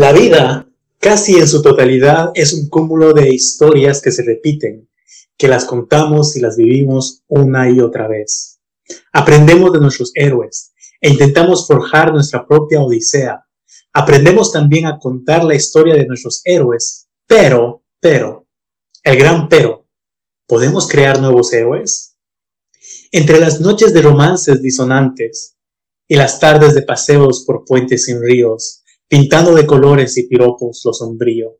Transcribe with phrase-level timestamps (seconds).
[0.00, 0.66] La vida,
[0.98, 4.88] casi en su totalidad, es un cúmulo de historias que se repiten,
[5.36, 8.60] que las contamos y las vivimos una y otra vez.
[9.12, 13.44] Aprendemos de nuestros héroes e intentamos forjar nuestra propia odisea.
[13.92, 18.46] Aprendemos también a contar la historia de nuestros héroes, pero, pero,
[19.02, 19.86] el gran pero,
[20.46, 22.16] ¿podemos crear nuevos héroes?
[23.12, 25.58] Entre las noches de romances disonantes
[26.08, 28.79] y las tardes de paseos por puentes sin ríos,
[29.10, 31.58] pintando de colores y piropos lo sombrío.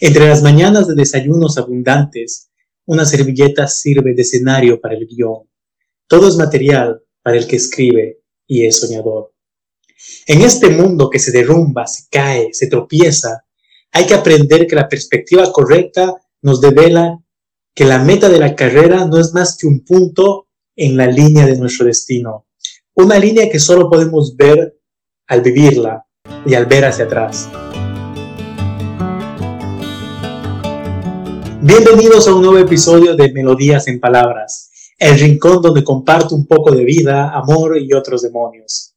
[0.00, 2.50] Entre las mañanas de desayunos abundantes,
[2.86, 5.48] una servilleta sirve de escenario para el guion.
[6.08, 9.32] Todo es material para el que escribe y es soñador.
[10.26, 13.44] En este mundo que se derrumba, se cae, se tropieza,
[13.92, 17.16] hay que aprender que la perspectiva correcta nos devela
[17.76, 21.46] que la meta de la carrera no es más que un punto en la línea
[21.46, 22.48] de nuestro destino,
[22.94, 24.80] una línea que solo podemos ver
[25.28, 26.04] al vivirla,
[26.44, 27.48] y al ver hacia atrás.
[31.60, 36.72] Bienvenidos a un nuevo episodio de Melodías en Palabras, el rincón donde comparto un poco
[36.72, 38.94] de vida, amor y otros demonios.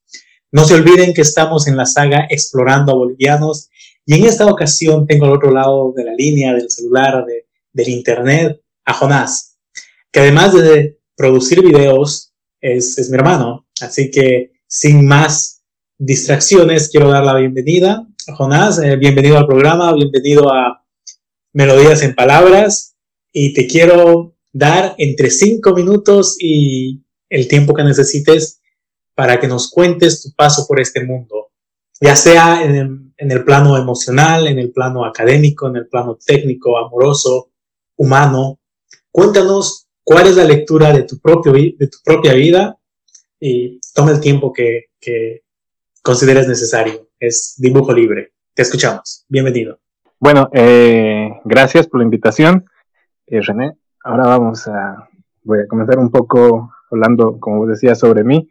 [0.52, 3.70] No se olviden que estamos en la saga Explorando a Bolivianos
[4.06, 7.26] y en esta ocasión tengo al otro lado de la línea del celular,
[7.74, 9.58] del internet, a Jonás,
[10.12, 13.68] que además de producir videos es mi hermano.
[13.82, 15.55] Así que sin más
[15.98, 18.06] distracciones, quiero dar la bienvenida.
[18.36, 20.84] Jonás, eh, bienvenido al programa, bienvenido a
[21.54, 22.96] Melodías en Palabras.
[23.32, 28.62] Y te quiero dar entre cinco minutos y el tiempo que necesites
[29.14, 31.52] para que nos cuentes tu paso por este mundo,
[32.02, 37.52] ya sea en el, plano emocional, en el plano académico, en el plano técnico, amoroso,
[37.96, 38.60] humano.
[39.12, 42.78] Cuéntanos cuál es la lectura de tu, propio, de tu propia vida
[43.40, 45.45] y toma el tiempo que, que,
[46.06, 47.08] consideres necesario.
[47.20, 48.32] Es dibujo libre.
[48.54, 49.26] Te escuchamos.
[49.28, 49.80] Bienvenido.
[50.20, 52.64] Bueno, eh, gracias por la invitación,
[53.26, 53.76] eh, René.
[54.04, 55.10] Ahora vamos a,
[55.44, 58.48] voy a comenzar un poco hablando, como vos decías, sobre mí.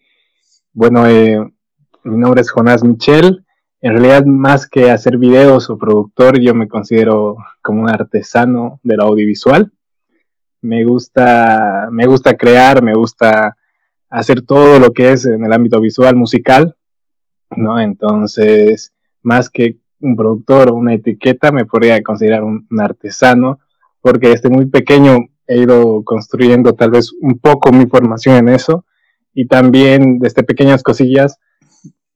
[0.73, 1.49] Bueno, eh,
[2.03, 3.45] mi nombre es Jonás Michel.
[3.81, 9.01] En realidad, más que hacer videos o productor, yo me considero como un artesano del
[9.01, 9.71] audiovisual.
[10.61, 13.57] Me gusta, me gusta crear, me gusta
[14.11, 16.75] hacer todo lo que es en el ámbito visual, musical,
[17.57, 17.81] ¿no?
[17.81, 18.93] Entonces,
[19.23, 23.61] más que un productor o una etiqueta, me podría considerar un, artesano,
[24.01, 25.17] porque desde muy pequeño
[25.47, 28.85] he ido construyendo tal vez un poco mi formación en eso,
[29.33, 31.39] y también desde pequeñas cosillas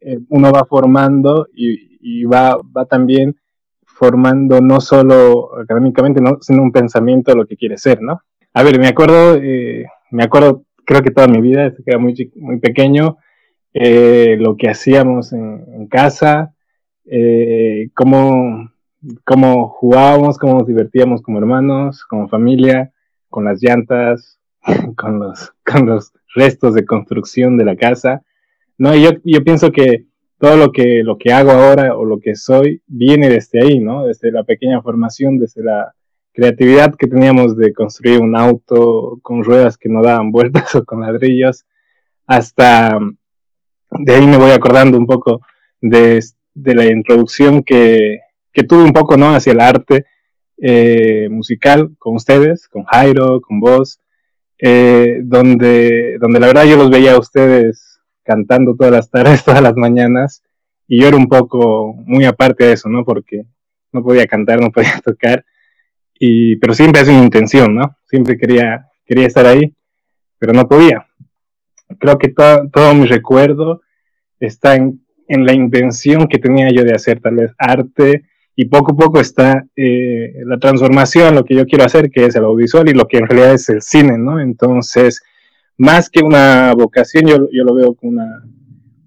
[0.01, 3.37] eh, uno va formando y, va, va también
[3.85, 8.23] formando no solo académicamente, sino un pensamiento de lo que quiere ser, ¿no?
[8.55, 11.99] A ver, me acuerdo, eh, me acuerdo, creo que toda mi vida, desde que era
[11.99, 13.19] muy, muy pequeño,
[13.81, 16.53] eh, lo que hacíamos en, casa,
[17.05, 18.73] eh, cómo,
[19.25, 22.93] cómo, jugábamos, cómo nos divertíamos como hermanos, como familia,
[23.29, 24.41] con las llantas,
[24.97, 28.23] con los, con los restos de construcción de la casa.
[28.79, 30.07] No, yo, yo pienso que
[30.39, 34.07] todo lo que, lo que hago ahora o lo que soy viene desde ahí, ¿no?
[34.07, 35.95] Desde la pequeña formación, desde la
[36.33, 41.03] creatividad que teníamos de construir un auto con ruedas que no daban vueltas o con
[41.03, 41.65] ladrillos,
[42.27, 42.99] hasta
[43.99, 45.41] de ahí me voy acordando un poco
[45.81, 46.21] de,
[46.55, 48.21] la introducción que,
[48.69, 49.35] tuve un poco, ¿no?
[49.35, 50.07] Hacia el arte
[50.61, 54.01] eh, musical con ustedes, con Jairo, con vos,
[54.59, 59.63] eh, donde, donde la verdad yo los veía a ustedes cantando todas las tardes, todas
[59.63, 60.43] las mañanas,
[60.89, 63.05] y yo era un poco muy aparte de eso, ¿no?
[63.05, 63.45] Porque
[63.93, 65.45] no podía cantar, no podía tocar,
[66.19, 67.97] y, pero siempre es una intención, ¿no?
[68.07, 69.73] Siempre quería, quería estar ahí,
[70.39, 71.09] pero no podía
[71.99, 73.81] creo que todo mi recuerdo
[74.41, 78.25] está en, la intención que tenía yo de hacer tal vez arte
[78.57, 82.35] y poco a poco está eh, la transformación, lo que yo quiero hacer, que es
[82.35, 84.41] el audiovisual y lo que en realidad es el cine, ¿no?
[84.41, 85.23] Entonces,
[85.77, 88.43] más que una vocación, yo, lo veo como una,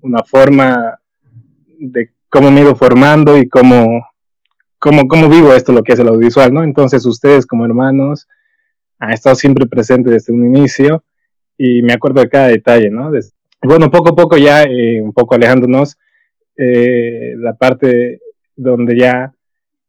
[0.01, 0.99] una forma
[1.79, 4.07] de cómo me he ido formando y cómo,
[4.79, 6.63] cómo, cómo vivo esto, lo que es el audiovisual, ¿no?
[6.63, 8.27] Entonces, ustedes como hermanos
[8.99, 11.03] han estado siempre presentes desde un inicio
[11.57, 13.11] y me acuerdo de cada detalle, ¿no?
[13.63, 15.97] Bueno, poco a poco ya, eh, un poco alejándonos,
[16.57, 18.19] eh, la parte
[18.55, 19.33] donde ya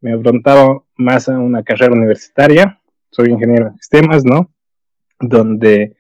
[0.01, 2.81] me afrontaba más a una carrera universitaria,
[3.11, 4.51] soy ingeniero de sistemas, ¿no?
[5.21, 5.97] Donde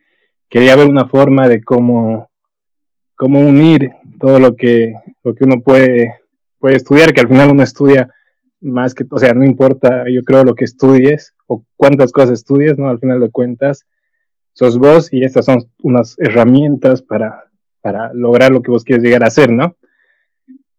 [0.49, 2.31] quería ver una forma de cómo,
[3.17, 6.21] cómo unir todo lo que, lo que uno puede,
[6.59, 8.11] puede estudiar, que al final uno estudia
[8.61, 12.79] más que, o sea, no importa, yo creo, lo que estudies o cuántas cosas estudies,
[12.79, 12.89] ¿no?
[12.89, 13.87] Al final de cuentas,
[14.53, 17.52] sos vos y estas son unas herramientas para,
[17.83, 19.77] para lograr lo que vos quieres llegar a hacer, ¿no?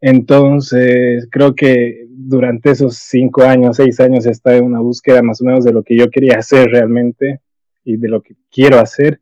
[0.01, 5.45] Entonces, creo que durante esos cinco años, seis años, estaba en una búsqueda más o
[5.45, 7.41] menos de lo que yo quería hacer realmente
[7.85, 9.21] y de lo que quiero hacer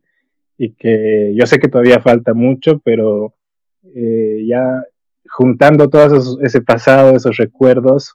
[0.56, 3.34] y que yo sé que todavía falta mucho, pero
[3.94, 4.84] eh, ya
[5.28, 8.14] juntando todo ese pasado, esos recuerdos,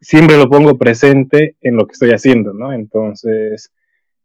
[0.00, 2.72] siempre lo pongo presente en lo que estoy haciendo, ¿no?
[2.72, 3.72] Entonces,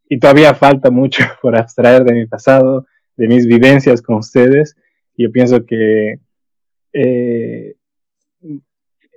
[0.09, 4.75] y todavía falta mucho por abstraer de mi pasado, de mis vivencias con ustedes.
[5.17, 6.19] Yo pienso que
[6.93, 7.75] eh,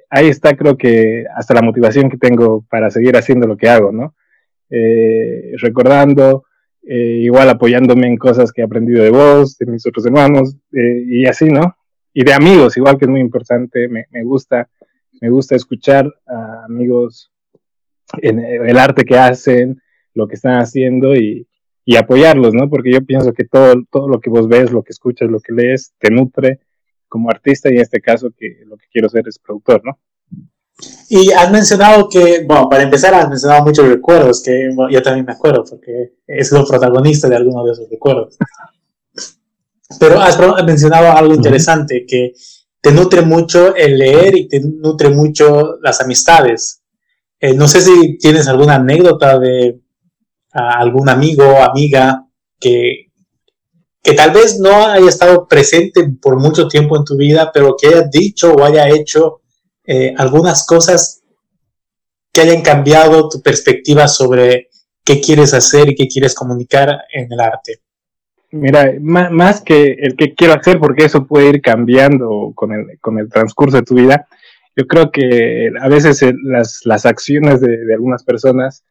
[0.09, 3.93] ahí está, creo que hasta la motivación que tengo para seguir haciendo lo que hago,
[3.93, 4.15] ¿no?
[4.71, 6.45] Eh, recordando,
[6.83, 11.27] eh, igual apoyándome en cosas que he aprendido de vos, de mis otros hermanos, y
[11.27, 11.77] así, ¿no?
[12.13, 14.69] Y de amigos, igual que es muy importante, me, me gusta,
[15.21, 17.31] me gusta escuchar a amigos
[18.23, 19.81] en el arte que hacen,
[20.15, 21.47] lo que están haciendo y,
[21.85, 22.69] y apoyarlos, ¿no?
[22.69, 25.53] Porque yo pienso que todo, todo lo que vos ves, lo que escuchas, lo que
[25.53, 26.61] lees, te nutre
[27.09, 29.99] como artista y en este caso que lo que quiero ser es productor, ¿no?
[31.09, 35.33] Y has mencionado que, bueno, para empezar has mencionado muchos recuerdos, que yo también me
[35.33, 38.39] acuerdo, porque he sido protagonista de algunos de esos recuerdos.
[39.99, 42.33] Pero has mencionado algo interesante, que
[42.81, 46.83] te nutre mucho el leer y te nutre mucho las amistades.
[47.41, 49.81] Eh, no sé si tienes alguna anécdota de
[50.53, 52.27] a algún amigo o amiga
[52.59, 53.11] que,
[54.03, 57.89] que tal vez no haya estado presente por mucho tiempo en tu vida, pero que
[57.89, 59.41] haya dicho o haya hecho
[59.85, 61.23] eh, algunas cosas
[62.33, 64.69] que hayan cambiado tu perspectiva sobre
[65.05, 67.81] qué quieres hacer y qué quieres comunicar en el arte.
[68.53, 73.19] Mira, más, que el que quiero hacer, porque eso puede ir cambiando con el, con
[73.19, 74.27] el transcurso de tu vida,
[74.77, 78.85] yo creo que a veces las, las acciones de algunas personas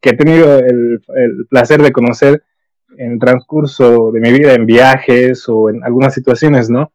[0.00, 1.00] que he tenido el,
[1.48, 2.42] placer de conocer
[2.96, 6.92] en el transcurso de mi vida en viajes o en algunas situaciones, ¿no?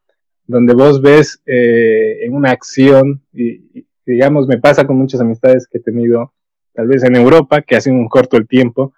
[0.47, 5.77] Donde vos ves eh, en una acción, y, digamos, me pasa con muchas amistades que
[5.77, 6.33] he tenido,
[6.73, 8.93] tal vez en Europa, que hacen un corto el tiempo,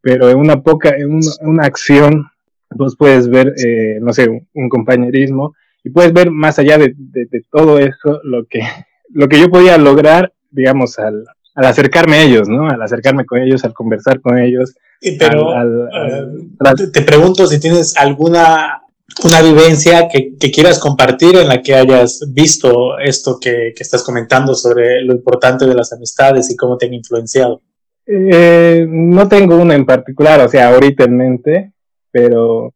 [0.00, 2.26] pero en una poca, en, una acción,
[2.70, 5.54] vos puedes ver, eh, no sé, un, compañerismo,
[5.84, 8.60] y puedes ver más allá de, de, todo eso lo que,
[9.10, 12.68] lo que yo podía lograr, digamos, al, al acercarme a ellos, ¿no?
[12.68, 14.74] Al acercarme con ellos, al conversar con ellos.
[15.18, 18.82] pero eh, te pregunto si tienes alguna
[19.24, 25.02] una vivencia que, quieras compartir en la que hayas visto esto que, estás comentando sobre
[25.02, 27.62] lo importante de las amistades y cómo te han influenciado.
[28.06, 31.72] Eh, no tengo una en particular, o sea, ahorita en mente,
[32.10, 32.74] pero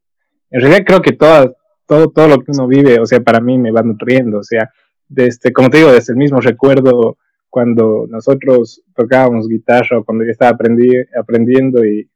[0.50, 1.56] en realidad creo que todo,
[1.86, 4.70] todo, todo lo que uno vive, o sea, para mí me va nutriendo, o sea,
[5.08, 7.18] desde, como te digo, desde el mismo recuerdo
[7.56, 12.06] cuando nosotros tocábamos guitarra o cuando yo estaba aprendiendo y,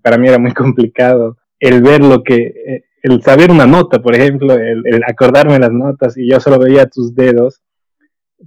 [0.00, 4.14] para mí era muy complicado el ver lo que, eh, el saber una nota, por
[4.14, 7.60] ejemplo, el, acordarme las notas y yo solo veía tus dedos,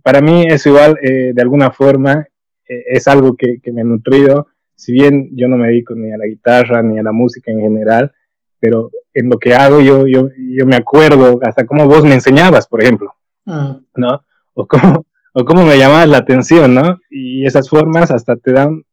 [0.02, 2.26] para mí es igual, eh, de alguna forma,
[2.68, 6.18] eh, es algo que, me ha nutrido, si bien yo no me dedico ni a
[6.18, 8.12] la guitarra ni a la música en general,
[8.60, 12.68] pero en lo que hago yo, yo, yo me acuerdo hasta cómo vos me enseñabas,
[12.68, 13.14] por ejemplo,
[13.46, 13.72] mm.
[13.98, 14.24] ¿no?
[14.56, 17.00] O cómo, o cómo me llamaba la atención, ¿no?
[17.10, 18.84] Y esas formas hasta te dan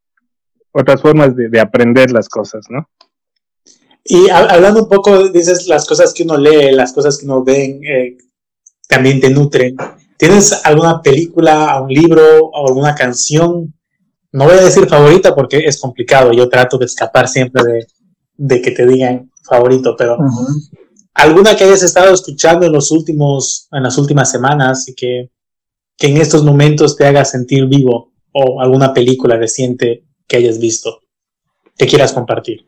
[0.73, 2.89] otras formas de, aprender las cosas, ¿no?
[4.05, 7.81] Y hablando un poco, dices, las cosas que uno lee, las cosas que uno ve,
[7.83, 8.17] eh,
[8.87, 9.77] también te nutren.
[10.17, 13.75] ¿Tienes alguna película, un libro o alguna canción?
[14.33, 16.33] No voy a decir favorita porque es complicado.
[16.33, 17.63] Yo trato de escapar siempre
[18.37, 20.19] de, que te digan favorito, pero
[21.15, 25.31] alguna que hayas estado escuchando en los últimos, en las últimas semanas y que
[25.97, 31.01] que en estos momentos te haga sentir vivo o alguna película reciente que hayas visto
[31.77, 32.67] que quieras compartir.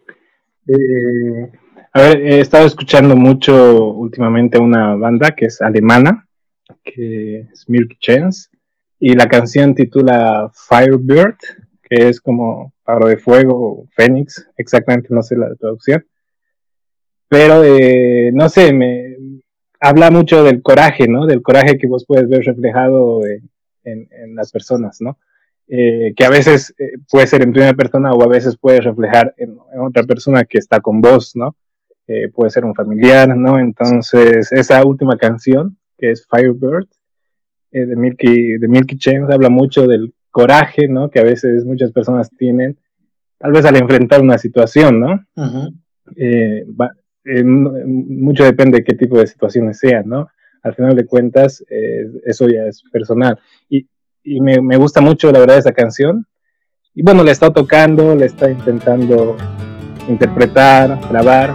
[0.67, 1.51] Eh,
[1.93, 6.29] a ver, he estado escuchando mucho últimamente una banda que es alemana,
[6.85, 8.51] que es Milky Chance,
[9.01, 11.37] y la canción titula Firebird,
[11.83, 16.05] que es como pájaro de fuego, Fénix, exactamente no sé la traducción.
[17.29, 19.17] Pero eh, no sé, me,
[19.81, 21.27] habla mucho del coraje, ¿no?
[21.27, 23.49] Del coraje que vos puedes ver reflejado en,
[24.35, 25.19] las personas, ¿no?
[25.67, 29.35] Eh, que a veces eh, puede ser en primera persona o a veces puede reflejar
[29.39, 31.57] en, otra persona que está con vos, ¿no?
[32.07, 33.59] Eh, puede ser un familiar, ¿no?
[33.59, 36.87] Entonces, esa última canción, que es Firebird,
[37.71, 41.11] de, Milky, de Milky Chains, habla mucho del coraje, ¿no?
[41.11, 42.79] Que a veces muchas personas tienen,
[43.39, 45.25] tal vez al enfrentar una situación, ¿no?
[47.31, 50.29] Eh, mucho depende de qué tipo de situaciones sean, ¿no?
[50.63, 53.39] Al final de cuentas, eh, eso ya es personal.
[53.69, 53.87] Y,
[54.41, 56.27] me, gusta mucho, la verdad, esa canción.
[56.95, 59.37] Y bueno, la está tocando, le está intentando
[60.09, 61.55] interpretar, grabar.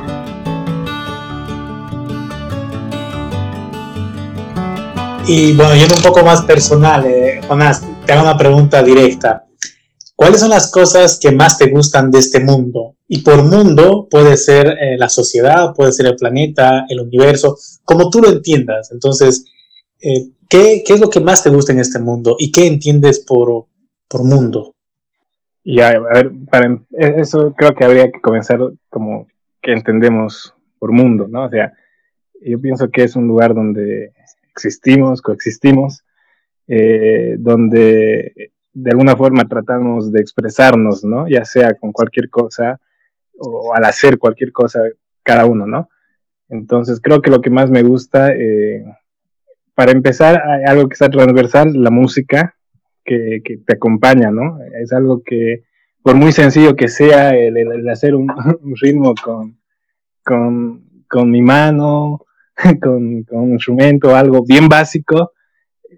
[5.27, 9.45] Y bueno, yendo un poco más personal, eh, Jonás, te hago una pregunta directa.
[10.15, 12.95] ¿Cuáles son las cosas que más te gustan de este mundo?
[13.07, 18.09] Y por mundo puede ser eh, la sociedad, puede ser el planeta, el universo, como
[18.09, 18.91] tú lo entiendas.
[18.91, 19.45] Entonces,
[19.99, 22.35] eh, ¿qué, ¿qué, es lo que más te gusta en este mundo?
[22.37, 23.65] ¿Y qué entiendes por,
[24.07, 24.75] por mundo?
[25.63, 29.27] Y a, ver, para e, eso creo que habría que comenzar como
[29.61, 31.45] que entendemos por mundo, ¿no?
[31.45, 31.73] O sea,
[32.41, 34.11] yo pienso que es un lugar donde
[34.51, 36.03] existimos, coexistimos,
[36.67, 41.27] eh, donde de alguna forma tratamos de expresarnos, ¿no?
[41.27, 42.79] Ya sea con cualquier cosa
[43.37, 44.81] o al hacer cualquier cosa
[45.23, 45.89] cada uno, ¿no?
[46.49, 48.83] Entonces creo que lo que más me gusta, eh,
[49.75, 52.55] para empezar, hay algo que está transversal, la música
[53.03, 54.59] que, te acompaña, ¿no?
[54.81, 55.63] Es algo que,
[56.01, 58.27] por muy sencillo que sea el, hacer un,
[58.81, 59.57] ritmo con,
[60.23, 62.25] con, con mi mano,
[62.81, 65.31] con, un instrumento, algo bien básico,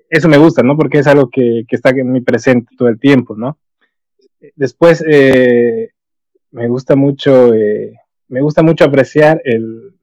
[0.09, 0.75] eso me gusta, ¿no?
[0.77, 3.57] Porque es algo que, está en mi presente todo el tiempo, ¿no?
[4.55, 5.89] Después, eh,
[6.51, 7.93] me gusta mucho, eh,
[8.27, 9.93] me gusta mucho apreciar el,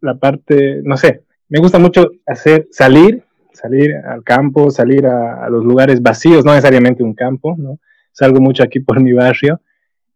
[0.00, 3.22] la parte, no sé, me gusta mucho hacer, salir,
[3.52, 7.78] salir al campo, salir a, los lugares vacíos, no necesariamente un campo, ¿no?
[8.12, 9.60] Salgo mucho aquí por mi barrio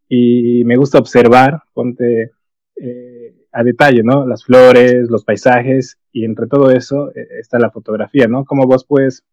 [0.09, 2.33] y me gusta observar, ponte,
[2.77, 3.18] eh,
[3.53, 4.27] a detalle, ¿no?
[4.27, 8.45] Las flores, los paisajes y entre todo eso eh, está la fotografía, ¿no?
[8.45, 9.25] Cómo vos puedes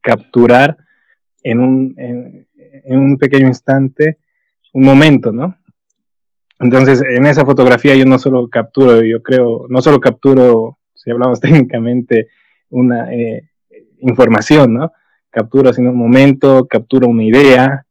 [0.00, 0.76] capturar
[1.42, 2.46] en un, en,
[2.98, 4.18] un pequeño instante
[4.72, 5.56] un momento, ¿no?
[6.58, 11.40] Entonces, en esa fotografía yo no solo capturo, yo creo, no solo capturo, si hablamos
[11.40, 12.28] técnicamente,
[12.70, 13.50] una eh,
[14.00, 14.92] información, ¿no?
[15.30, 17.83] Capturo sino un momento, capturo una idea,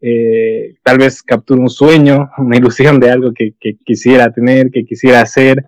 [0.00, 3.54] eh, tal vez capture un sueño, una ilusión de algo que,
[3.84, 5.66] quisiera tener, que quisiera hacer,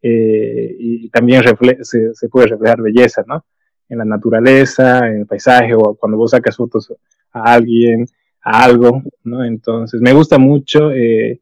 [0.00, 1.42] eh, y también
[1.82, 3.44] se, puede reflejar belleza, ¿no?
[3.88, 6.92] En la naturaleza, en el paisaje, o cuando vos sacas fotos
[7.32, 8.06] a alguien,
[8.42, 9.44] a algo, ¿no?
[9.44, 11.40] Entonces, me gusta mucho eh,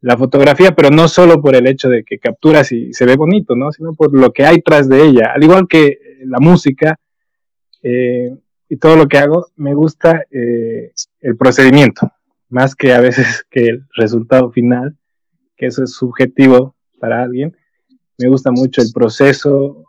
[0.00, 3.56] la fotografía, pero no solo por el hecho de que capturas y se ve bonito,
[3.56, 3.72] ¿no?
[3.72, 5.32] Sino por lo que hay tras de ella.
[5.34, 6.98] Al igual que la música,
[8.68, 12.10] y todo lo que hago, me gusta eh, el procedimiento,
[12.48, 14.96] más que a veces que el resultado final,
[15.56, 17.56] que eso es subjetivo para alguien.
[18.18, 19.84] Me gusta mucho el proceso,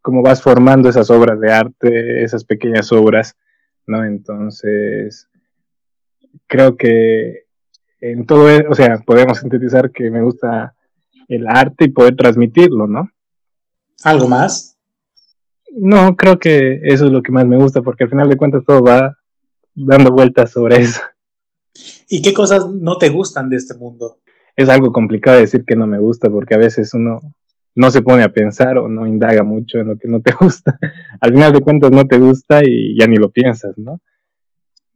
[0.00, 3.36] cómo vas formando esas obras de arte, esas pequeñas obras,
[3.86, 4.04] ¿no?
[4.04, 5.28] Entonces,
[6.46, 7.44] creo que
[8.00, 10.74] en todo, e, o sea, podemos sintetizar que me gusta
[11.28, 13.08] el arte y poder transmitirlo, ¿no?
[14.02, 14.73] ¿Algo más?
[15.76, 18.62] No, creo que eso es lo que más me gusta, porque al final de cuentas
[18.64, 19.18] todo va
[19.74, 21.00] dando vueltas sobre eso.
[22.08, 24.18] ¿Y qué cosas no te gustan de este mundo?
[24.54, 27.20] Es algo complicado decir que no me gusta, porque a veces uno
[27.74, 30.78] no se pone a pensar o no indaga mucho en lo que no te gusta.
[31.20, 34.00] al final de cuentas no te gusta y ya ni lo piensas, ¿no?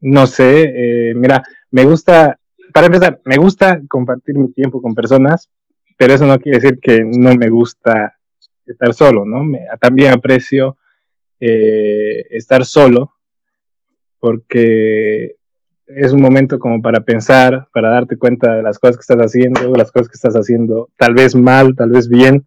[0.00, 1.42] No sé, eh, mira,
[1.72, 2.38] me gusta,
[2.72, 5.50] para empezar, me gusta compartir mi tiempo con personas,
[5.96, 8.17] pero eso no quiere decir que no me gusta
[8.72, 9.42] estar solo, ¿no?
[9.80, 10.76] también aprecio
[11.40, 13.12] eh, estar solo
[14.18, 15.36] porque
[15.86, 19.74] es un momento como para pensar, para darte cuenta de las cosas que estás haciendo,
[19.74, 22.46] las cosas que estás haciendo tal vez mal, tal vez bien.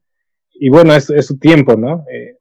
[0.54, 2.06] Y bueno, es, es su tiempo, ¿no?
[2.12, 2.38] Eh,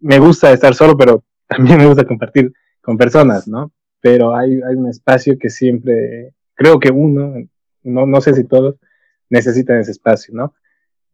[0.00, 3.72] me gusta estar solo, pero también me gusta compartir con personas, ¿no?
[4.00, 7.34] Pero hay, hay un espacio que siempre, creo que uno,
[7.82, 8.76] no, no sé si todos,
[9.28, 10.54] necesitan ese espacio, ¿no?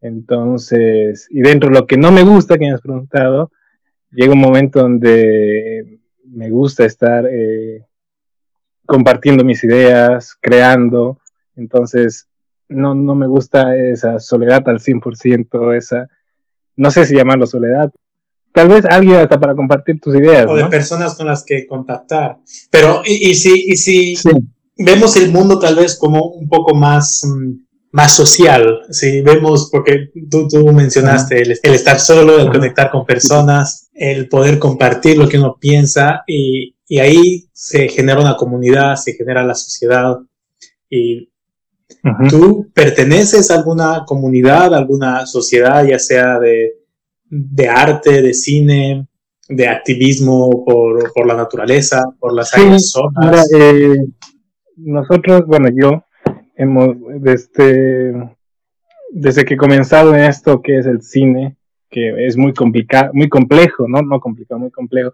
[0.01, 3.51] Entonces, y dentro de lo que no me gusta, que me has preguntado,
[4.11, 7.85] llega un momento donde me gusta estar eh,
[8.85, 11.19] compartiendo mis ideas, creando.
[11.55, 12.27] Entonces,
[12.69, 16.07] no, no me gusta esa soledad al 100%, esa,
[16.75, 17.91] no sé si llamarlo soledad.
[18.53, 20.47] Tal vez alguien hasta para compartir tus ideas.
[20.47, 22.39] O de personas con las que contactar.
[22.71, 24.15] Pero, y, si, y si
[24.77, 27.23] vemos el mundo tal vez como un poco más...
[27.23, 33.05] Mm, más social, si vemos, porque tú, tú mencionaste el, estar solo, el conectar con
[33.05, 38.95] personas, el poder compartir lo que uno piensa y, y ahí se genera una comunidad,
[38.95, 40.17] se genera la sociedad
[40.89, 41.29] y
[42.29, 46.73] tú perteneces a alguna comunidad, alguna sociedad, ya sea de,
[47.29, 49.07] de arte, de cine,
[49.49, 52.93] de activismo por, por la naturaleza, por las áreas
[53.57, 53.95] eh,
[54.77, 56.03] nosotros, bueno, yo
[56.57, 58.35] hemos, desde,
[59.11, 61.55] desde que he comenzado en esto que es el cine,
[61.89, 64.01] que es muy complicado, muy complejo, ¿no?
[64.01, 65.13] No complicado, muy complejo,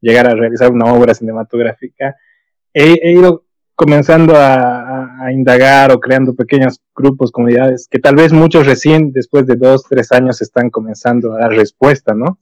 [0.00, 2.16] llegar a realizar una obra cinematográfica,
[2.72, 3.44] he, ido
[3.74, 9.46] comenzando a, a, indagar o creando pequeños grupos, comunidades, que tal vez muchos recién, después
[9.46, 12.38] de dos, tres años, están comenzando a dar respuesta, ¿no?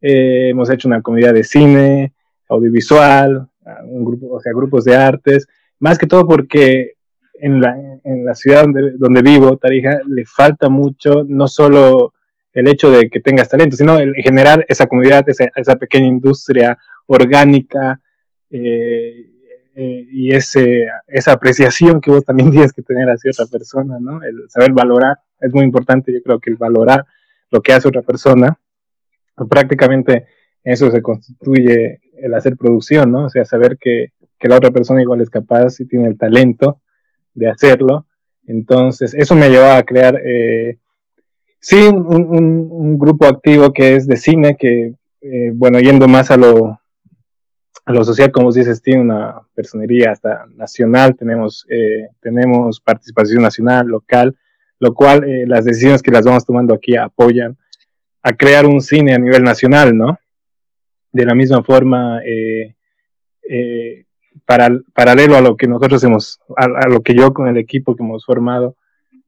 [0.00, 2.14] eh, hemos hecho una comunidad de cine,
[2.48, 3.48] audiovisual,
[3.84, 5.46] un grupo, o sea, grupos de artes,
[5.78, 6.94] más que todo porque
[7.40, 12.14] en la, en la ciudad donde, donde, vivo, Tarija, le falta mucho, no solo
[12.52, 16.78] el hecho de que tengas talento, sino el generar esa comunidad, esa, esa pequeña industria
[17.06, 18.00] orgánica
[18.50, 19.30] eh,
[19.74, 24.22] eh, y ese, esa apreciación que vos también tienes que tener hacia otra persona, ¿no?
[24.22, 27.06] El saber valorar, es muy importante, yo creo que el valorar
[27.50, 28.58] lo que hace otra persona,
[29.48, 30.26] prácticamente
[30.62, 33.24] eso se constituye el hacer producción, ¿no?
[33.26, 36.80] O sea, saber que, que la otra persona igual es capaz y tiene el talento
[37.34, 38.06] de hacerlo.
[38.46, 40.78] Entonces, eso me llevó a crear, eh,
[41.60, 46.36] sí, un, un, grupo activo que es de cine, que, eh, bueno, yendo más a
[46.36, 46.80] lo,
[47.84, 53.86] a lo social, como dices, tiene una personería hasta nacional, tenemos, eh, tenemos participación nacional,
[53.86, 54.36] local,
[54.78, 57.56] lo cual las decisiones que las vamos tomando aquí apoyan
[58.22, 60.18] a crear un cine a nivel nacional, ¿no?
[61.12, 67.02] De la misma forma, eh, eh, para, paralelo a lo que nosotros hemos, a, lo
[67.02, 68.76] que yo con el equipo que hemos formado,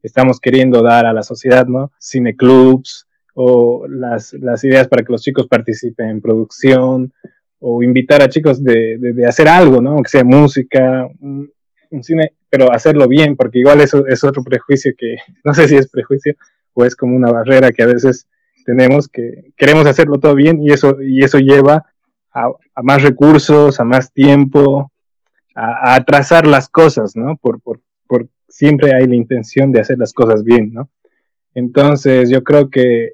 [0.03, 1.93] estamos queriendo dar a la sociedad, ¿no?
[2.01, 7.13] Cineclubs o las, las ideas para que los chicos participen en producción
[7.61, 10.03] o invitar a chicos de, de, hacer algo, ¿no?
[10.03, 11.51] Que sea música, un,
[12.03, 15.89] cine, pero hacerlo bien, porque igual eso es otro prejuicio que, no sé si es
[15.89, 16.35] prejuicio
[16.75, 18.27] o es como una barrera que a veces
[18.65, 21.85] tenemos que queremos hacerlo todo bien y eso, y eso lleva
[22.33, 22.51] a,
[22.83, 24.92] más recursos, a más tiempo,
[25.55, 27.37] a, atrasar las cosas, ¿no?
[27.37, 30.91] Por, por, por, siempre hay la intención de hacer las cosas bien, ¿no?
[31.55, 33.13] Entonces yo creo que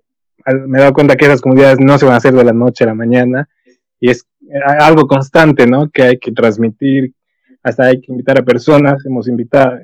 [0.67, 2.85] me he dado cuenta que esas comunidades no se van a hacer de la noche
[2.85, 3.49] a la mañana
[4.01, 4.27] y es
[4.79, 5.91] algo constante, ¿no?
[5.91, 7.13] Que hay que transmitir,
[7.63, 9.79] hasta hay que invitar a personas, hemos invitado,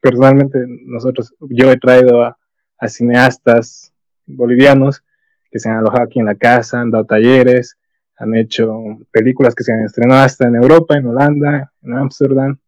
[0.00, 2.38] personalmente nosotros, yo he traído a,
[2.78, 3.92] a cineastas
[4.26, 5.02] bolivianos
[5.50, 7.76] que se han alojado aquí en la casa, han dado talleres,
[8.18, 12.58] han hecho películas que se han estrenado hasta en Europa, en Holanda, en Ámsterdam,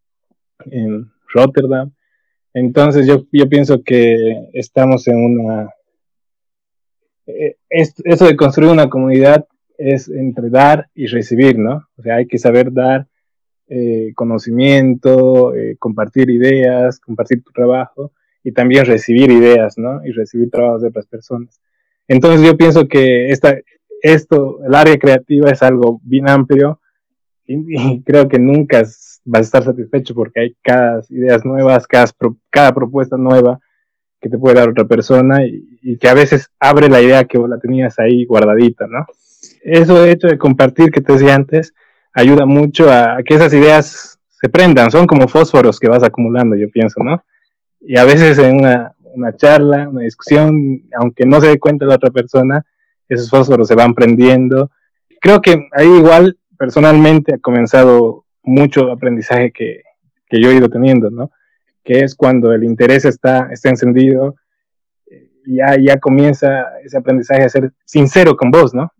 [0.70, 1.90] en Rotterdam.
[2.54, 5.70] Entonces yo, yo pienso que estamos en una...
[7.26, 11.87] Eh, eso de construir una comunidad es entre dar y recibir, ¿no?
[11.96, 13.06] O sea, hay que saber dar
[13.68, 20.04] eh, conocimiento, eh, compartir ideas, compartir tu trabajo y también recibir ideas, ¿no?
[20.04, 21.61] Y recibir trabajos de otras personas.
[22.08, 23.56] Entonces yo pienso que esta,
[24.02, 26.80] esto, el área creativa es algo bien amplio
[27.46, 28.82] y, creo que nunca
[29.24, 32.06] vas a estar satisfecho porque hay cada ideas nuevas, cada,
[32.50, 33.58] cada propuesta nueva
[34.20, 37.48] que te puede dar otra persona y, que a veces abre la idea que vos
[37.48, 39.06] la tenías ahí guardadita, ¿no?
[39.62, 41.72] Eso de hecho de compartir que te decía antes
[42.12, 46.56] ayuda mucho a, a que esas ideas se prendan, son como fósforos que vas acumulando,
[46.56, 47.22] yo pienso, ¿no?
[47.80, 51.96] y a veces en una, una charla, una discusión, aunque no se dé cuenta la
[51.96, 52.64] otra persona,
[53.08, 54.70] esos fósforos se van prendiendo.
[55.20, 59.82] Creo que ahí igual personalmente ha comenzado mucho aprendizaje que,
[60.28, 61.30] que yo he ido teniendo, ¿no?
[61.84, 64.36] Que es cuando el interés está, está encendido,
[65.46, 68.92] ya, ya comienza ese aprendizaje a ser sincero con vos, ¿no?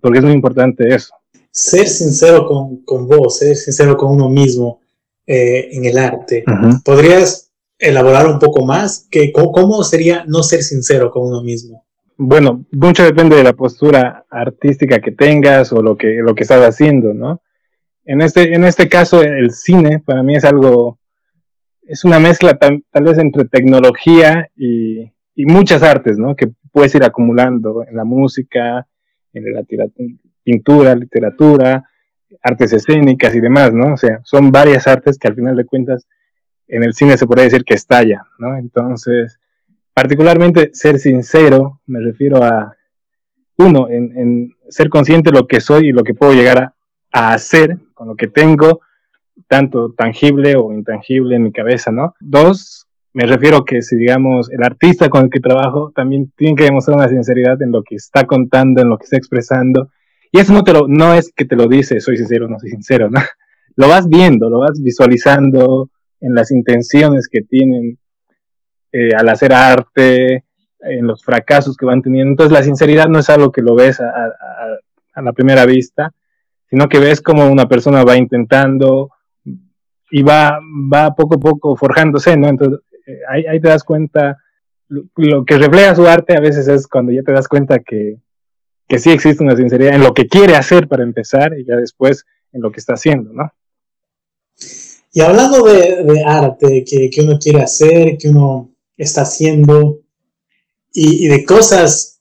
[0.00, 1.14] Porque es muy importante eso.
[1.50, 4.80] Ser sincero con, con vos, ser sincero con uno mismo
[5.26, 6.44] eh, en el arte.
[6.84, 9.06] ¿Podrías elaborar un poco más?
[9.10, 11.83] Que, ¿Cómo sería no ser sincero con uno mismo?
[12.16, 16.62] Bueno, mucho depende de la postura artística que tengas o lo que, lo que estás
[16.62, 17.42] haciendo, ¿no?
[18.04, 20.98] En este, en este caso, el cine para mí es algo,
[21.82, 26.36] es una mezcla tal, vez entre tecnología y, muchas artes, ¿no?
[26.36, 28.86] Que puedes ir acumulando en la música,
[29.32, 29.64] en la
[30.44, 31.82] pintura, literatura,
[32.42, 33.94] artes escénicas y demás, ¿no?
[33.94, 36.06] O sea, son varias artes que al final de cuentas
[36.68, 38.56] en el cine se podría decir que estalla, ¿no?
[38.56, 39.40] Entonces,
[39.94, 42.76] particularmente ser sincero, me refiero a,
[43.56, 46.74] uno, en, ser consciente de lo que soy y lo que puedo llegar
[47.12, 48.80] a, hacer con lo que tengo,
[49.46, 52.14] tanto tangible o intangible en mi cabeza, ¿no?
[52.18, 56.64] Dos, me refiero que si digamos el artista con el que trabajo también tiene que
[56.64, 59.90] demostrar una sinceridad en lo que está contando, en lo que está expresando.
[60.32, 62.70] Y eso no, te lo, no es que te lo dice, soy sincero no soy
[62.70, 63.20] sincero, ¿no?
[63.76, 67.98] Lo vas viendo, lo vas visualizando, en las intenciones que tienen
[68.96, 70.44] eh, al hacer arte,
[70.78, 72.30] en los fracasos que van teniendo.
[72.30, 74.32] Entonces la sinceridad no es algo que lo ves a,
[75.20, 76.12] la primera vista,
[76.70, 79.10] sino que ves como una persona va intentando
[80.12, 80.60] y va,
[80.92, 82.48] va poco a poco forjándose, ¿no?
[82.48, 84.38] Entonces eh, ahí, ahí, te das cuenta,
[84.88, 88.18] lo, que refleja su arte a veces es cuando ya te das cuenta que,
[88.86, 92.26] que sí existe una sinceridad en lo que quiere hacer para empezar y ya después
[92.52, 93.50] en lo que está haciendo, ¿no?
[95.12, 100.00] Y hablando de, arte, que, uno quiere hacer, que uno está haciendo,
[100.92, 102.20] y, de cosas,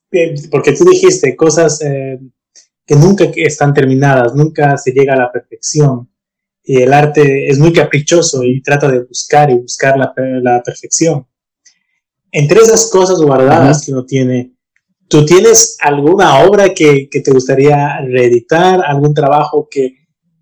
[0.49, 2.19] porque tú dijiste, cosas eh,
[2.86, 6.09] que nunca están terminadas, nunca se llega a la perfección.
[6.63, 11.27] Y el arte es muy caprichoso y trata de buscar y buscar la, la perfección.
[12.31, 14.55] Entre esas cosas guardadas que uno tiene,
[15.07, 19.97] ¿tú tienes alguna obra que, que te gustaría reeditar, algún trabajo que,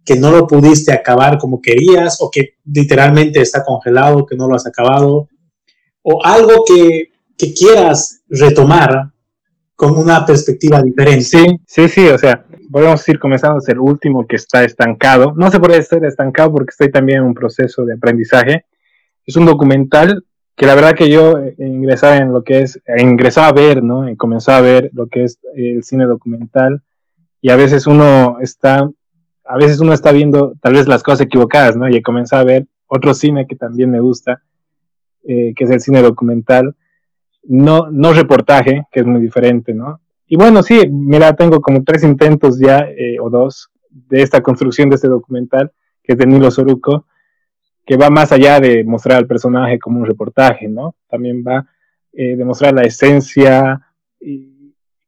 [0.05, 4.55] que no lo pudiste acabar como querías o que literalmente está congelado, que no lo
[4.55, 5.27] has acabado?
[6.03, 9.11] ¿O algo que, que quieras retomar
[9.75, 11.21] con una perspectiva diferente?
[11.21, 15.33] Sí, sí, sí, o sea, podemos ir comenzando a ser el último que está estancado.
[15.35, 18.65] No se puede estar estancado porque estoy también en un proceso de aprendizaje.
[19.25, 20.23] Es un documental
[20.55, 23.83] que la verdad que yo eh, ingresaba en lo que es, eh, ingresaba a ver,
[23.83, 24.09] ¿no?
[24.09, 26.81] Y comenzaba a ver lo que es el cine documental
[27.41, 28.87] y a veces uno está,
[29.43, 31.89] a veces uno está viendo tal vez las cosas equivocadas, ¿no?
[31.89, 34.41] Y comenzado a ver otro cine que también me gusta,
[35.23, 36.75] eh, que es el cine documental,
[37.43, 39.99] no, no reportaje, que es muy diferente, ¿no?
[40.27, 42.88] Y bueno, sí, mira, tengo como tres intentos ya,
[43.19, 45.71] o dos, de esta construcción de este documental,
[46.03, 47.05] que es de Nilo Soruco,
[47.86, 50.95] que va más allá de mostrar al personaje como un reportaje, ¿no?
[51.10, 51.67] También va
[52.13, 53.81] eh, demostrar la esencia
[54.19, 54.49] e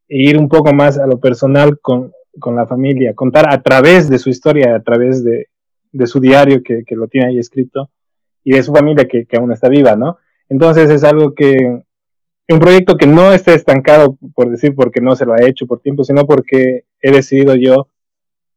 [0.07, 4.17] ir un poco más a lo personal con, con, la familia, contar a través de
[4.17, 5.47] su historia, a través de,
[5.91, 7.89] de su diario que, que, lo tiene ahí escrito
[8.43, 10.17] y de su familia que, que, aún está viva, ¿no?
[10.49, 11.83] Entonces es algo que,
[12.49, 15.79] un proyecto que no está estancado, por decir, porque no se lo ha hecho por
[15.79, 17.87] tiempo, sino porque he decidido yo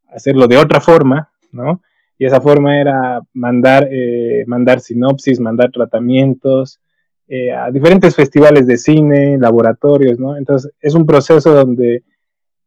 [0.09, 1.81] hacerlo de otra forma, ¿no?
[2.19, 6.81] y esa forma era mandar, eh, mandar sinopsis, mandar tratamientos
[7.29, 10.37] eh, a diferentes festivales de cine, laboratorios, ¿no?
[10.37, 12.05] Entonces es un proceso donde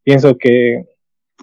[0.04, 0.86] pienso que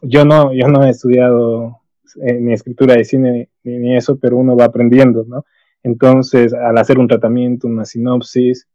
[0.02, 1.80] yo no, yo no he estudiado
[2.22, 5.44] eh, ni escritura de cine ni, eso, pero uno va aprendiendo, ¿no?
[5.82, 8.66] Entonces, al hacer un tratamiento, una sinopsis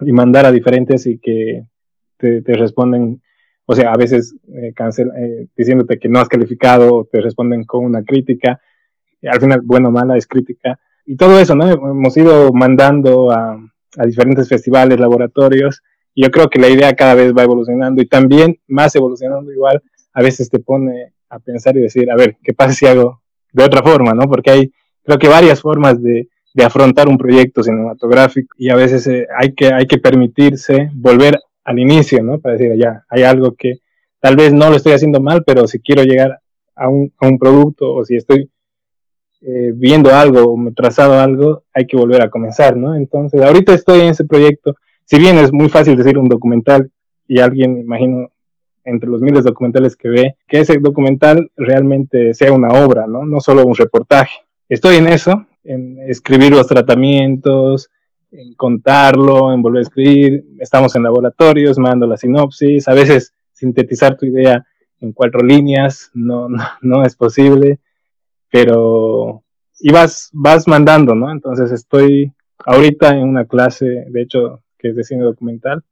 [0.00, 1.66] y mandar a diferentes y que
[2.18, 3.20] te, responden
[3.66, 7.84] o sea, a veces eh, cancel, eh, diciéndote que no has calificado, te responden con
[7.84, 8.60] una crítica,
[9.20, 10.78] y al final, bueno o mala, es crítica.
[11.04, 11.68] Y todo eso, ¿no?
[11.68, 13.58] Hemos ido mandando a,
[13.98, 15.82] a diferentes festivales, laboratorios,
[16.14, 19.82] y yo creo que la idea cada vez va evolucionando y también más evolucionando igual,
[20.12, 23.20] a veces te pone a pensar y decir, a ver, ¿qué pasa si hago
[23.52, 24.26] de otra forma, ¿no?
[24.28, 24.72] Porque hay,
[25.06, 26.28] creo que varias formas de,
[26.64, 31.78] afrontar un proyecto cinematográfico y a veces eh, hay, que, hay que permitirse volver al
[31.78, 32.38] inicio, ¿no?
[32.38, 33.80] Para decir, ya, hay algo que
[34.20, 36.40] tal vez no lo estoy haciendo mal, pero si quiero llegar
[36.74, 38.50] a un, a un producto o si estoy
[39.42, 42.96] eh, viendo algo o me trazado algo, hay que volver a comenzar, ¿no?
[42.96, 44.76] Entonces, ahorita estoy en ese proyecto.
[45.04, 46.90] Si bien es muy fácil decir un documental
[47.28, 48.30] y alguien, imagino,
[48.84, 53.26] entre los miles de documentales que ve, que ese documental realmente sea una obra, ¿no?
[53.26, 54.45] No solo un reportaje.
[54.68, 57.88] Estoy en eso, en escribir los tratamientos,
[58.32, 60.44] en contarlo, en volver a escribir.
[60.58, 62.88] Estamos en laboratorios, mando la sinopsis.
[62.88, 64.66] A veces sintetizar tu idea
[65.00, 66.48] en cuatro líneas no,
[66.80, 67.78] no, es posible,
[68.50, 69.44] pero
[69.78, 71.30] y vas, vas mandando, ¿no?
[71.30, 72.32] Entonces estoy
[72.64, 75.84] ahorita en una clase, de hecho, que es de cine documental,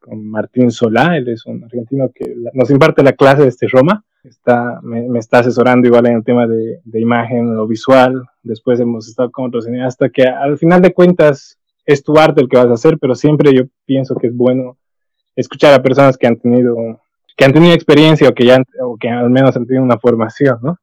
[0.00, 4.04] con Martín Solá, él es un argentino que nos imparte la clase de este Roma,
[4.24, 9.30] está, me, está asesorando igual en el tema de, imagen, lo visual, después hemos estado
[9.30, 12.74] con otros cineastas que al final de cuentas es tu arte el que vas a
[12.74, 14.78] hacer, pero siempre yo pienso que es bueno
[15.36, 16.74] escuchar a personas que han tenido,
[17.36, 20.58] que han tenido experiencia o que ya, o que al menos han tenido una formación,
[20.62, 20.78] ¿no?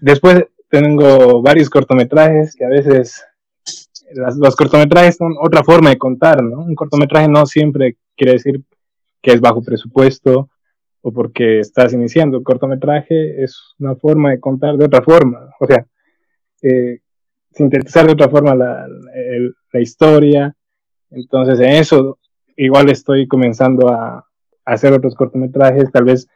[0.00, 3.24] Después tengo varios cortometrajes que a veces
[4.12, 6.60] los cortometrajes son otra forma de contar, ¿no?
[6.60, 8.60] Un cortometraje no siempre quiere decir
[9.22, 10.50] que es bajo presupuesto
[11.06, 12.38] o porque estás iniciando.
[12.38, 15.86] Un cortometraje es una forma de contar de otra forma, o sea,
[16.62, 16.98] eh,
[17.52, 18.88] sintetizar de otra forma la,
[19.72, 20.52] la, historia.
[21.12, 22.18] Entonces, en eso
[22.56, 24.24] igual estoy comenzando a,
[24.64, 26.26] hacer otros cortometrajes, tal vez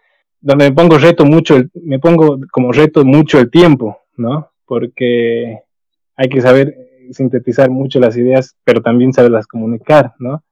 [0.41, 4.53] donde me pongo reto mucho, el, me pongo como reto mucho el tiempo, ¿no?
[4.67, 5.63] Porque
[6.15, 6.77] hay que saber
[7.11, 10.45] sintetizar mucho las ideas, pero también saberlas comunicar, ¿no?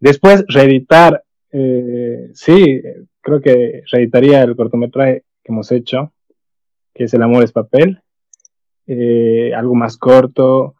[0.00, 1.22] Después, reeditar,
[1.52, 2.80] eh, sí,
[3.26, 6.12] creo que reeditaría el cortometraje que hemos hecho,
[6.94, 8.00] que es El amor es papel,
[8.86, 10.76] eh, algo más corto,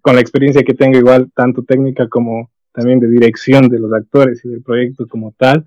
[0.00, 4.42] con la experiencia que tengo igual, tanto técnica como también de dirección de los actores
[4.46, 5.66] y del proyecto como tal.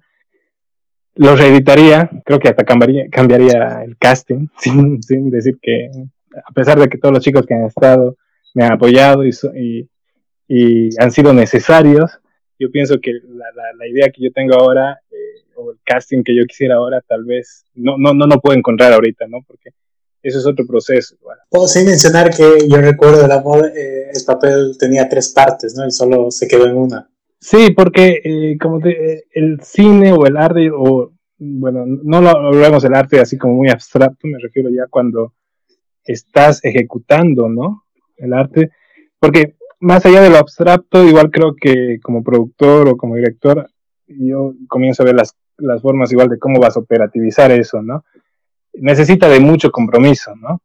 [1.13, 5.91] Lo reeditaría, creo que hasta cambiaría, cambiaría el casting, sin, sin decir que,
[6.43, 8.17] a pesar de que todos los chicos que han estado
[8.55, 9.87] me han apoyado y, y,
[10.47, 12.19] y han sido necesarios,
[12.57, 14.99] yo pienso que la, la, la idea que yo tengo ahora,
[15.63, 18.93] o el casting que yo quisiera ahora, tal vez no, no, no, no puedo encontrar
[18.93, 19.39] ahorita, ¿no?
[19.47, 19.71] Porque
[20.21, 21.17] eso es otro proceso.
[21.49, 25.85] Puedo sí mencionar que yo recuerdo el amor, eh, el papel tenía tres partes, ¿no?
[25.85, 27.09] Y solo se quedó en una.
[27.39, 32.83] Sí, porque eh, como te, el cine o el arte, o bueno, no lo hablamos
[32.83, 35.33] del arte así como muy abstracto, me refiero ya cuando
[36.05, 37.83] estás ejecutando, ¿no?
[38.15, 38.71] El arte,
[39.19, 43.69] porque más allá de lo abstracto, igual creo que como productor o como director,
[44.07, 48.03] yo comienzo a ver las, las formas igual de cómo vas a operativizar eso, ¿no?
[48.73, 50.61] Necesita de mucho compromiso, ¿no?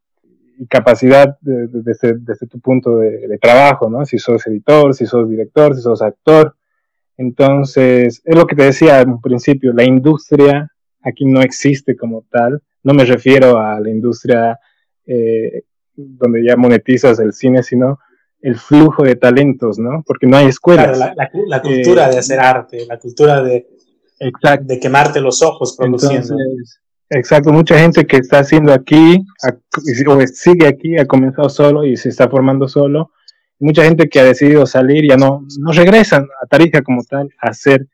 [0.59, 4.05] Y capacidad desde, desde tu punto de, de, trabajo, ¿no?
[4.05, 6.57] Si sos editor, si sos director, si sos actor.
[7.17, 10.73] Entonces, es lo que te decía en principio, la industria
[11.03, 12.63] aquí no existe como tal.
[12.83, 14.59] No me refiero a la industria
[15.07, 15.63] eh,
[15.95, 17.99] donde ya monetizas el cine, sino
[18.41, 20.05] el flujo de talentos, ¿no?
[20.07, 20.97] Porque no hay escuelas.
[20.97, 21.15] Claro,
[21.47, 23.67] la, cultura de eh, hacer arte, la cultura de,
[24.63, 26.37] de quemarte los ojos produciendo.
[27.11, 29.25] exacto, mucha gente que está haciendo aquí,
[30.07, 33.13] o sigue aquí, ha comenzado solo y se está formando solo.
[33.61, 37.49] Mucha gente que ha decidido salir ya no, no regresan a Tarija como tal a
[37.49, 37.89] hacer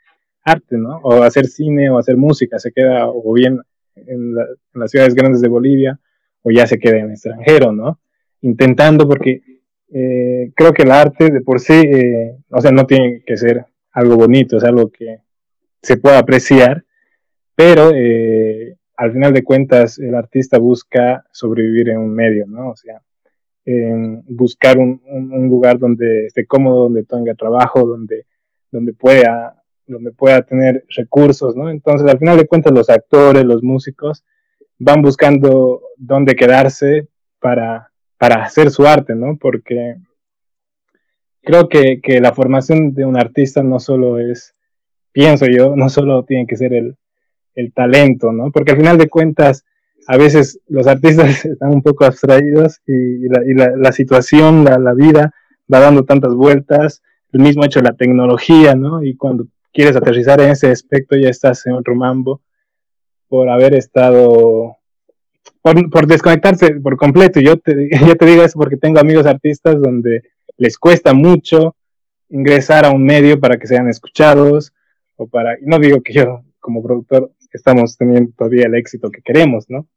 [0.44, 0.98] arte, ¿no?
[1.02, 3.60] O a hacer cine o a hacer música, se queda o bien
[3.96, 4.34] en, en
[4.74, 5.98] las ciudades grandes de Bolivia
[6.42, 7.98] o ya se queda en extranjero, ¿no?
[8.42, 9.42] Intentando porque
[9.96, 13.64] eh, creo que el arte de por sí, eh, o sea, no tiene que ser
[13.92, 15.18] algo bonito, es algo que
[15.84, 16.84] se pueda apreciar,
[17.54, 22.70] pero eh, al final de cuentas el artista busca sobrevivir en un medio, ¿no?
[22.70, 23.00] O sea,
[24.28, 25.00] buscar un,
[25.48, 28.26] lugar donde esté cómodo, donde tenga trabajo, donde,
[28.70, 31.70] donde, pueda, donde pueda tener recursos, ¿no?
[31.70, 34.24] Entonces, al final de cuentas, los actores, los músicos,
[34.78, 37.90] van buscando dónde quedarse para
[38.24, 39.36] para hacer su arte, ¿no?
[39.36, 39.96] Porque
[41.42, 44.54] creo que, la formación de un artista no solo es,
[45.14, 46.96] pienso yo, no solo tiene que ser el,
[47.72, 48.50] talento, ¿no?
[48.50, 49.64] Porque al final de cuentas,
[50.08, 55.32] a veces los artistas están un poco abstraídos y, la, situación, la, vida
[55.72, 57.00] va dando tantas vueltas,
[57.32, 59.04] el mismo hecho de la tecnología, ¿no?
[59.04, 62.42] Y cuando quieres aterrizar en ese aspecto ya estás en otro mambo
[63.28, 64.76] por haber estado
[65.62, 67.40] por, desconectarse por completo.
[67.40, 70.22] Yo te, yo te digo eso porque tengo amigos artistas donde
[70.56, 71.76] les cuesta mucho
[72.28, 74.73] ingresar a un medio para que sean escuchados
[75.16, 79.66] o para, no digo que yo como productor estamos teniendo todavía el éxito que queremos,
[79.68, 79.88] ¿no?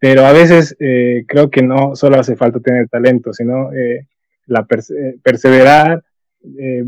[0.00, 4.06] Pero a veces eh, creo que no solo hace falta tener talento, sino eh,
[4.46, 6.04] la eh, perseverar,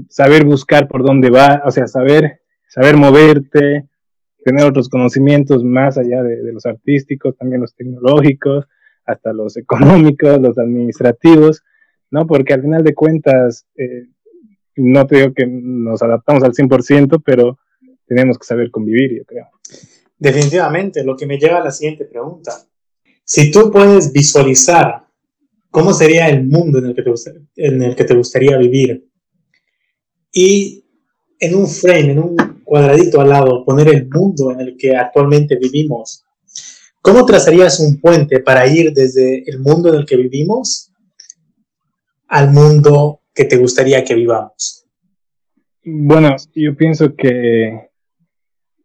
[0.08, 3.88] saber buscar por dónde va, o sea, saber, saber moverte,
[4.44, 8.66] tener otros conocimientos más allá de, los artísticos, también los tecnológicos,
[9.04, 11.62] hasta los económicos, los administrativos,
[12.10, 12.26] ¿no?
[12.26, 14.06] Porque al final de cuentas, eh,
[14.80, 17.58] no te digo que nos adaptamos al 100%, pero
[18.06, 19.46] tenemos que saber convivir, yo creo.
[20.18, 22.52] Definitivamente, lo que me lleva a la siguiente pregunta.
[23.24, 25.06] Si tú puedes visualizar
[25.70, 27.12] cómo sería el mundo en el que te,
[27.56, 29.08] en el que te gustaría vivir
[30.32, 30.84] y
[31.38, 35.56] en un frame, en un cuadradito al lado, poner el mundo en el que actualmente
[35.56, 36.24] vivimos,
[37.00, 40.92] ¿cómo trazarías un puente para ir desde el mundo en el que vivimos
[42.28, 44.86] al mundo que te gustaría que vivamos?
[45.82, 47.88] Bueno, yo pienso que eh,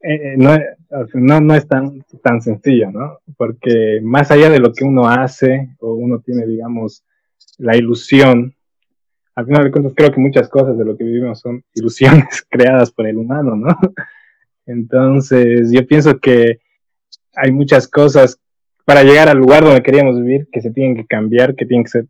[0.01, 3.19] eh, no, no, es tan, tan sencillo, ¿no?
[3.35, 7.03] Porque más allá de lo que uno hace o uno tiene, digamos,
[7.57, 8.55] la ilusión
[9.35, 12.91] al final de cuentas creo que muchas cosas de lo que vivimos son ilusiones creadas
[12.91, 13.77] por el humano, ¿no?
[14.65, 16.59] Entonces yo pienso que
[17.35, 18.39] hay muchas cosas
[18.85, 21.89] para llegar al lugar donde queríamos vivir que se tienen que cambiar, que tienen que
[21.89, 22.05] ser,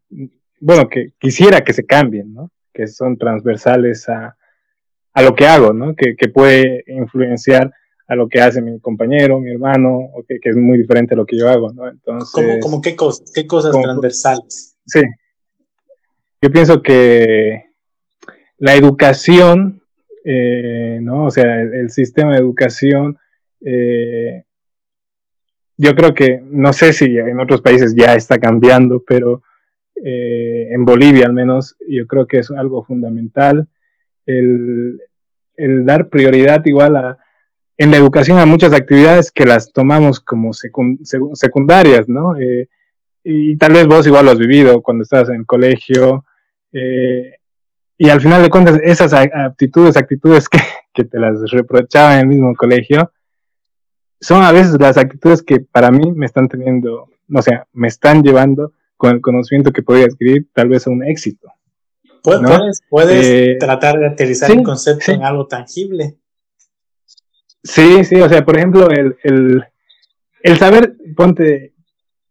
[0.65, 2.49] bueno, que quisiera que se cambien, ¿no?
[2.73, 4.35] Que son transversales a,
[5.13, 5.95] a lo que hago, ¿no?
[5.95, 7.71] Que, que, puede influenciar
[8.07, 11.17] a lo que hace mi compañero, mi hermano, o que, que es muy diferente a
[11.17, 11.87] lo que yo hago, ¿no?
[11.87, 12.57] Entonces...
[12.63, 14.75] ¿Cómo, qué, cosas, qué cosas transversales?
[14.87, 15.01] Sí,
[16.41, 17.65] yo pienso que
[18.57, 19.83] la educación,
[20.23, 21.25] eh, ¿no?
[21.25, 23.19] O sea, el, sistema de educación,
[23.63, 24.45] eh,
[25.77, 29.43] yo creo que, no sé si en otros países ya está cambiando, pero
[30.07, 33.67] eh, en Bolivia al menos, yo creo que es algo fundamental
[34.25, 34.99] el,
[35.57, 37.17] dar prioridad igual a,
[37.77, 42.35] en la educación a muchas actividades que las tomamos como secundarias, ¿no?
[43.27, 46.23] y tal vez vos igual lo has vivido cuando estás en colegio,
[46.71, 47.37] eh,
[47.97, 50.59] y al final de cuentas, esas aptitudes, actitudes que,
[50.93, 53.11] que te las reprochaba en el mismo colegio,
[54.19, 58.23] son a veces las actitudes que para mí me están teniendo, o sea, me están
[58.23, 61.49] llevando con el conocimiento que podría adquirir tal vez a un éxito.
[62.23, 66.15] Puedes, puedes eh, tratar de aterrizar el concepto en algo tangible.
[67.63, 69.63] Sí, sí, o sea, por ejemplo, el, el,
[70.41, 71.73] el saber, ponte,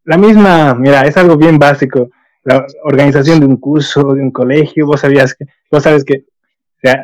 [0.04, 2.10] la misma, mira, es algo bien básico
[2.44, 6.24] la organización de un curso, de un colegio, vos sabías que, vos sabes que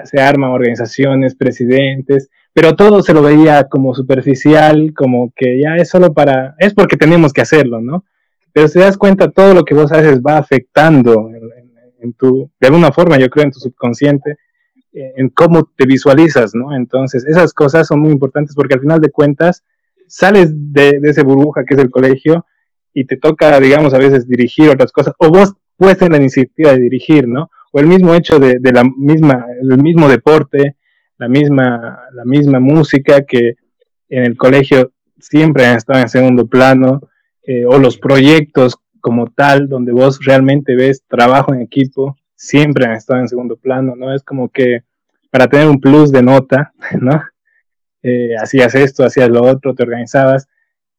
[0.04, 5.88] se, arman organizaciones, presidentes, pero todo se lo veía como superficial, como que ya es
[5.88, 8.04] solo para, es porque tenemos que hacerlo, ¿no?
[8.52, 11.30] Pero si te das cuenta, todo lo que vos haces va afectando
[12.00, 14.36] en, tu, de alguna forma, yo creo, en tu subconsciente,
[14.92, 16.74] eh, en cómo te visualizas, ¿no?
[16.74, 19.64] Entonces, esas cosas son muy importantes porque al final de cuentas,
[20.06, 22.44] sales de, de ese burbuja que es el colegio
[22.92, 26.72] y te toca, digamos, a veces dirigir otras cosas, o vos puedes tener la iniciativa
[26.72, 27.50] de dirigir, ¿no?
[27.72, 30.76] O el mismo hecho de, de la misma, el mismo deporte,
[31.18, 33.54] la misma, la misma música que
[34.08, 37.00] en el colegio siempre han estado en segundo plano,
[37.42, 42.92] eh, o los proyectos como tal, donde vos realmente ves trabajo en equipo, siempre han
[42.92, 44.14] estado en segundo plano, ¿no?
[44.14, 44.82] Es como que
[45.30, 47.22] para tener un plus de nota, ¿no?
[48.02, 50.48] Eh, hacías esto, hacías lo otro, te organizabas,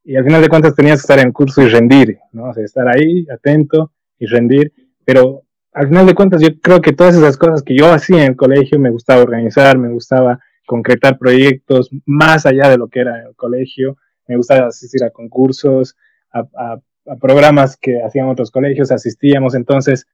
[0.04, 2.50] y al final de cuentas tenías que estar en curso y rendir, ¿no?
[2.50, 4.72] O sea, estar ahí, atento y rendir,
[5.04, 8.32] pero al final de cuentas yo creo que todas esas cosas que yo hacía en
[8.32, 13.20] el colegio me gustaba organizar, me gustaba concretar proyectos más allá de lo que era
[13.20, 13.96] el colegio,
[14.28, 15.96] me gustaba asistir a concursos,
[16.32, 16.78] a,
[17.20, 20.06] programas que hacían otros colegios, asistíamos, entonces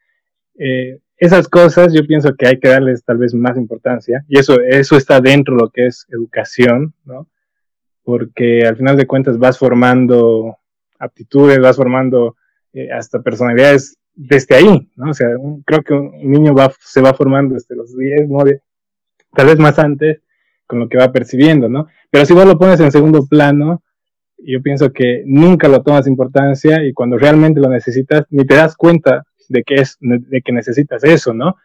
[0.59, 4.61] eh, esas cosas yo pienso que hay que darles tal vez más importancia y eso,
[4.63, 7.29] eso está dentro de lo que es educación, ¿no?
[8.05, 10.57] Porque al final de cuentas vas formando
[10.99, 12.37] aptitudes, vas formando
[12.73, 15.11] eh, hasta personalidades desde ahí, ¿no?
[15.11, 15.29] O sea,
[15.65, 18.63] creo que un niño va, se va formando desde los 10, 9,
[19.35, 20.23] tal vez más antes,
[20.67, 21.87] con lo que va percibiendo, ¿no?
[22.11, 23.83] Pero si vos lo pones en segundo plano,
[24.39, 28.77] yo pienso que nunca lo tomas importancia y cuando realmente lo necesitas, ni te das
[28.77, 31.57] cuenta de que, es, de que necesitas eso, ¿no?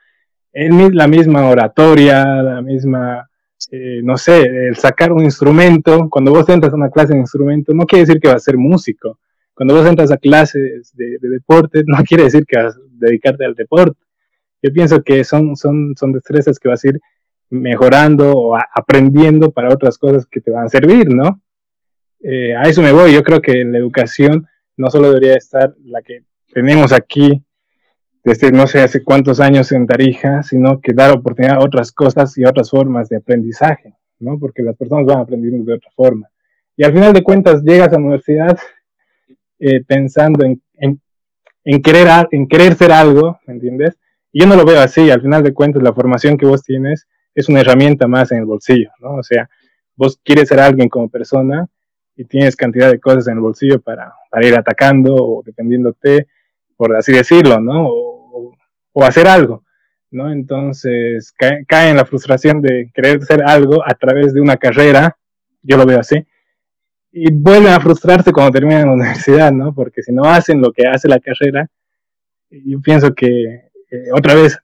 [0.54, 3.28] la misma oratoria, la misma,
[3.72, 7.74] eh, no sé, el sacar un instrumento, cuando vos entras a una clase de instrumento,
[7.74, 9.18] no quiere decir que vas a ser músico,
[9.54, 13.56] cuando vos entras a clases de, deporte, no quiere decir que vas a dedicarte al
[13.56, 13.98] deporte.
[14.62, 17.00] Yo pienso que son, son, son destrezas que vas a ir
[17.50, 21.42] mejorando o aprendiendo para otras cosas que te van a servir, ¿no?
[22.24, 23.14] Eh, a eso me voy.
[23.14, 27.44] Yo creo que la educación no solo debería estar la que tenemos aquí
[28.24, 32.38] desde no sé hace cuántos años en Tarija, sino que dar oportunidad a otras cosas
[32.38, 34.40] y a otras formas de aprendizaje, ¿no?
[34.40, 36.30] Porque las personas van aprendiendo de otra forma.
[36.78, 38.58] Y al final de cuentas llegas a la universidad
[39.60, 40.62] eh, pensando en,
[41.66, 43.98] en, querer, en querer ser algo, ¿me entiendes?
[44.32, 47.08] Y yo no lo veo así, al final de cuentas la formación que vos tienes
[47.36, 49.16] es una herramienta más en el bolsillo, ¿no?
[49.16, 49.50] O sea,
[49.96, 51.68] vos quieres ser alguien como persona
[52.16, 56.28] y tienes cantidad de cosas en el bolsillo para, para ir atacando o dependiéndote,
[56.76, 57.88] por así decirlo, ¿no?
[57.88, 58.56] O,
[58.94, 59.64] o hacer algo,
[60.12, 60.32] ¿no?
[60.32, 65.18] Entonces cae, cae, en la frustración de querer ser algo a través de una carrera,
[65.62, 66.26] yo lo veo así,
[67.12, 69.74] y vuelven a frustrarse cuando terminan la universidad, ¿no?
[69.74, 71.70] Porque si no hacen lo que hace la carrera,
[72.50, 73.28] yo pienso que
[73.92, 74.58] eh, otra vez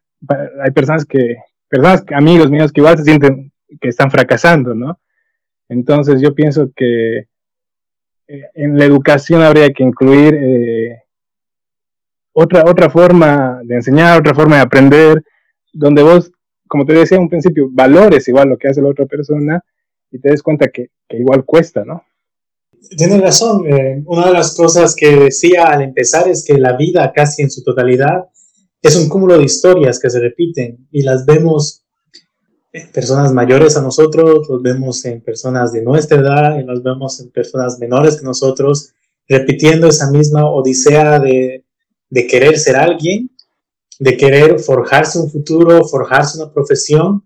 [0.61, 4.99] hay personas que, personas, amigos míos que igual se sienten que están fracasando, ¿no?
[5.69, 7.28] Entonces yo pienso que
[8.29, 11.03] en la educación habría que incluir eh,
[12.31, 15.23] otra, otra forma de enseñar, otra forma de aprender,
[15.73, 16.31] donde vos,
[16.67, 19.63] como te decía en un principio, valores igual lo que hace la otra persona
[20.11, 22.03] y te des cuenta que, que igual cuesta, ¿no?
[22.95, 23.65] Tienes razón.
[23.67, 27.51] Eh, una de las cosas que decía al empezar es que la vida casi en
[27.51, 28.25] su totalidad
[28.81, 31.83] es un cúmulo de historias que se repiten y las vemos
[32.93, 37.29] personas mayores a nosotros, los vemos en personas de nuestra edad y los vemos en
[37.31, 38.93] personas menores que nosotros,
[39.27, 41.65] repitiendo esa misma odisea de,
[42.09, 43.31] de querer ser alguien,
[43.99, 47.23] de querer forjarse un futuro, forjarse una profesión,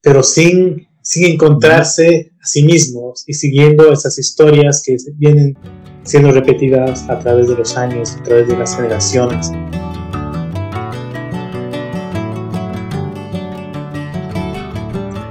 [0.00, 5.58] pero sin sin encontrarse a sí mismos y siguiendo esas historias que vienen
[6.04, 9.50] siendo repetidas a través de los años, a través de las generaciones.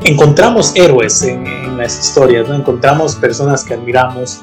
[0.03, 2.55] Encontramos héroes en, las historias, ¿no?
[2.55, 4.41] encontramos personas que admiramos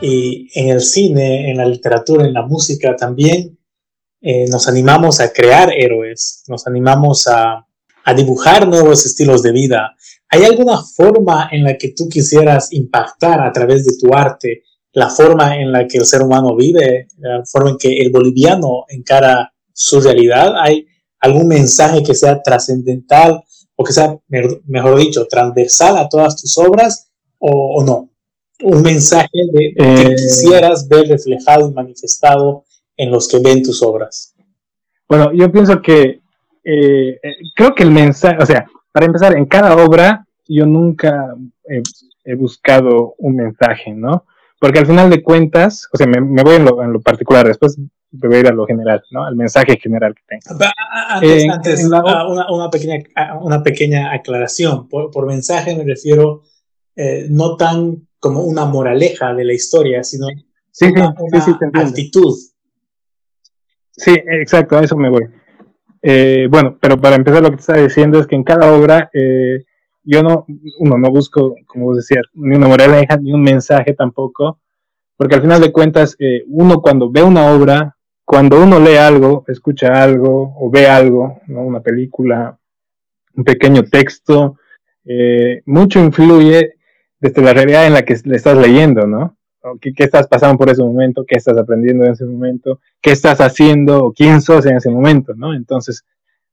[0.00, 3.58] y en el cine, en la literatura, en la música también
[4.22, 7.66] eh, nos animamos a crear héroes, nos animamos a,
[8.04, 9.94] a dibujar nuevos estilos de vida,
[10.32, 15.10] ¿Hay alguna forma en la que tú quisieras impactar a través de tu arte la
[15.10, 19.52] forma en la que el ser humano vive, la forma en que el boliviano encara
[19.72, 20.54] su realidad?
[20.56, 20.86] ¿Hay
[21.18, 23.42] algún mensaje que sea trascendental
[23.80, 24.14] o que sea,
[24.66, 28.10] mejor dicho, transversal a todas tus obras o, no?
[28.62, 32.64] Un mensaje de, que eh, quisieras ver reflejado y manifestado
[32.98, 34.34] en los que ven tus obras.
[35.08, 36.20] Bueno, yo pienso que
[36.62, 41.34] eh, eh, creo que el mensaje, o sea, para empezar, en cada obra yo nunca
[41.64, 44.26] he, buscado un mensaje, ¿no?
[44.58, 47.78] Porque al final de cuentas, o sea, me, voy en lo, particular, después
[48.12, 49.24] voy a lo general, ¿no?
[49.24, 50.64] Al mensaje general que tengo.
[51.08, 52.98] Antes, una, pequeña,
[53.40, 54.88] una pequeña aclaración.
[54.88, 56.42] Por, mensaje me refiero
[56.96, 61.14] eh, no tan como una moraleja de la historia, sino una,
[61.74, 62.36] actitud.
[63.92, 65.26] Sí, exacto, a eso me voy.
[66.02, 69.10] Eh, bueno, pero para empezar lo que te estaba diciendo es que en cada obra
[69.12, 69.64] eh,
[70.02, 70.46] yo no,
[70.78, 74.60] uno no busco, como vos decías, ni una moraleja ni un mensaje tampoco,
[75.16, 76.16] porque al final de cuentas
[76.48, 77.96] uno cuando ve una obra,
[78.30, 81.62] cuando uno lee algo, escucha algo o ve algo, ¿no?
[81.62, 82.56] una película,
[83.34, 84.56] un pequeño texto,
[85.66, 86.74] mucho influye
[87.18, 89.36] desde la realidad en la que le estás leyendo, ¿no?
[89.80, 91.24] ¿Qué, ¿Qué, estás pasando por ese momento?
[91.26, 92.78] ¿Qué estás aprendiendo en ese momento?
[93.02, 93.98] ¿Qué estás haciendo?
[93.98, 95.34] ¿O quién sos en ese momento?
[95.34, 95.52] ¿no?
[95.52, 96.04] Entonces,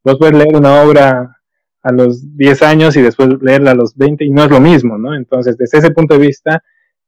[0.03, 1.37] vos puedes leer una obra
[1.83, 4.97] a los 10 años y después leerla a los 20 y no es lo mismo,
[4.97, 5.13] ¿no?
[5.13, 6.63] Entonces, desde ese punto de vista,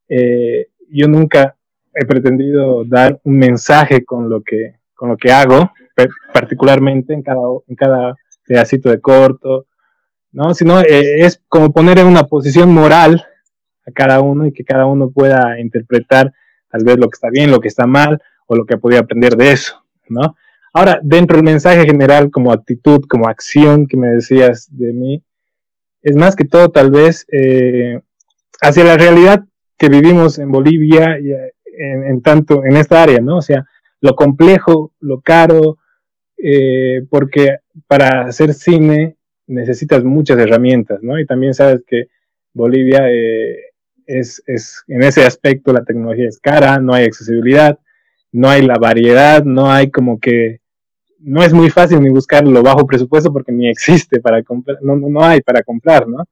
[0.08, 1.56] eh, yo nunca
[1.94, 5.72] he pretendido dar un mensaje con lo que, con lo que hago,
[6.34, 8.16] particularmente en cada, en cada
[8.46, 9.68] pedacito de corto,
[10.32, 10.54] ¿no?
[10.54, 13.26] Sino eh, es como poner en una posición moral
[13.94, 16.34] cada uno y que cada uno pueda interpretar
[16.70, 19.36] tal vez lo que está bien, lo que está mal o lo que podido aprender
[19.36, 20.36] de eso, ¿no?
[20.74, 25.24] Ahora, dentro del mensaje general como actitud, como acción que me decías de mí,
[26.02, 28.00] es más que todo tal vez eh,
[28.62, 29.44] hacia la realidad
[29.78, 31.32] que vivimos en Bolivia y
[31.80, 33.38] eh, en, tanto en esta área, ¿no?
[33.38, 33.66] O sea,
[34.02, 35.78] lo complejo, lo caro,
[36.38, 37.58] eh, porque
[37.88, 39.16] para hacer cine
[39.48, 41.20] necesitas muchas herramientas, ¿no?
[41.20, 42.08] Y también sabes que
[42.54, 43.10] Bolivia
[44.06, 47.80] es, es, en ese aspecto la tecnología es cara, no hay accesibilidad,
[48.32, 50.60] no hay la variedad, no hay como que,
[51.20, 54.96] no es muy fácil ni buscar lo bajo presupuesto porque ni existe para comprar, no,
[54.96, 56.26] no hay para comprar, ¿no?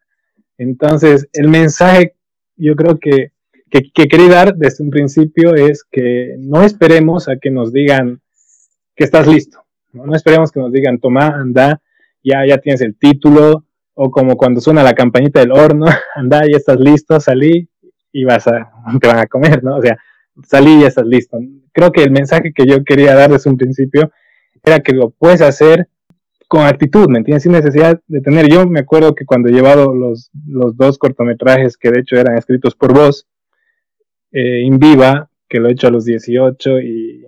[0.57, 2.15] Entonces, el mensaje
[2.55, 3.31] yo creo que,
[3.69, 8.21] que, que quería dar desde un principio es que no esperemos a que nos digan
[8.95, 9.63] que estás listo,
[9.93, 10.05] ¿no?
[10.05, 11.81] no esperemos que nos digan, toma, anda,
[12.23, 16.57] ya, ya tienes el título, o como cuando suena la campanita del horno, anda, ya
[16.57, 17.69] estás listo, salí
[18.11, 19.77] y vas a, te van a comer, ¿no?
[19.77, 19.97] O sea,
[20.43, 21.37] salí y ya estás listo.
[21.71, 24.11] Creo que el mensaje que yo quería dar desde un principio
[24.63, 25.87] era que lo puedes hacer
[26.47, 27.43] con actitud, ¿me entiendes?
[27.43, 28.47] Sin necesidad de tener.
[28.47, 32.37] Yo me acuerdo que cuando he llevado los, los dos cortometrajes que de hecho eran
[32.37, 33.27] escritos por vos,
[34.31, 37.25] eh, In Viva, que lo he hecho a los 18 y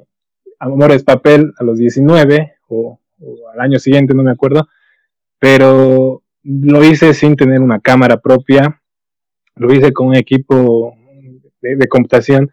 [0.60, 4.68] Amores Papel a los 19 o, o al año siguiente, no me acuerdo,
[5.40, 8.82] pero lo hice sin tener una cámara propia,
[9.56, 10.96] lo hice con un equipo
[11.62, 12.52] de, computación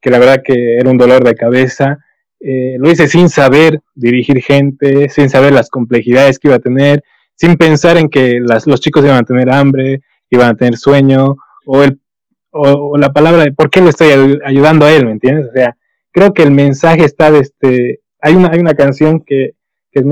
[0.00, 1.98] que la verdad que era un dolor de cabeza.
[2.40, 7.02] Eh, lo hice sin saber dirigir gente, sin saber las complejidades que iba a tener,
[7.34, 11.36] sin pensar en que los chicos iban a tener hambre, iban a tener sueño,
[11.66, 12.00] o, el,
[12.50, 15.48] o, la palabra de por qué le estoy ayudando a él, ¿me entiendes?
[15.48, 15.76] O sea,
[16.10, 18.00] creo que el mensaje está de este...
[18.20, 19.54] Hay una, hay una canción que,
[19.92, 20.06] que, es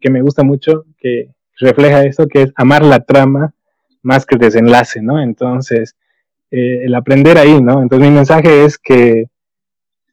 [0.00, 3.54] que me gusta mucho, que refleja eso, que es amar la trama
[4.02, 5.20] más que el desenlace, ¿no?
[5.20, 5.96] Entonces,
[6.50, 7.82] eh, el aprender ahí, ¿no?
[7.82, 9.26] Entonces mi mensaje es que,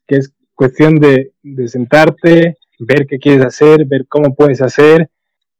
[0.06, 5.10] que es cuestión de, de, sentarte, ver qué quieres hacer, ver cómo puedes hacer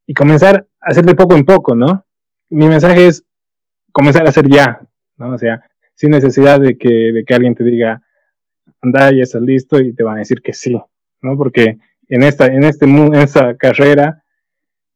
[0.06, 2.04] y comenzar a hacer de poco en poco, ¿no?
[2.50, 3.24] Mi mensaje es
[3.92, 4.80] comenzar a hacer ya,
[5.16, 5.34] ¿no?
[5.34, 5.62] O sea,
[5.94, 8.02] sin necesidad de que, de que alguien te diga,
[8.82, 10.80] anda, ya estás listo y te van a decir que sí,
[11.22, 11.36] ¿no?
[11.36, 11.78] Porque
[12.08, 14.22] en esta, en este, en esta carrera,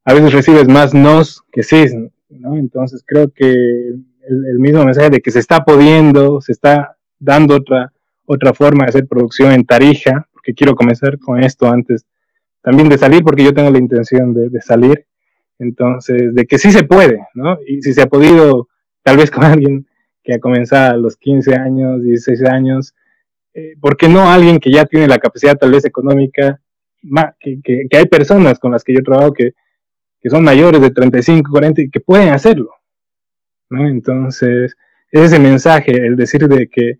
[0.04, 1.84] a veces recibes más nos que sí,
[2.28, 2.56] ¿no?
[2.56, 7.92] Entonces creo que el, mismo mensaje de que se está pudiendo, se está dando otra,
[8.26, 12.04] otra forma de hacer producción en Tarija, porque quiero comenzar con esto antes
[12.62, 15.06] también de salir, porque yo tengo la intención de, salir,
[15.58, 17.58] entonces, de que sí se puede, ¿no?
[17.66, 18.68] Y si se ha podido,
[19.02, 19.87] tal vez con alguien
[20.28, 22.94] que ha comenzado a los 15 años, 16 años,
[23.54, 26.60] eh, ¿por qué no alguien que ya tiene la capacidad tal vez económica?
[27.40, 29.54] que, hay personas con las que yo trabajo que
[30.20, 32.72] que son mayores de 35, 40 y que pueden hacerlo.
[33.70, 33.88] ¿no?
[33.88, 34.76] Entonces,
[35.10, 36.98] es ese mensaje, el decir de que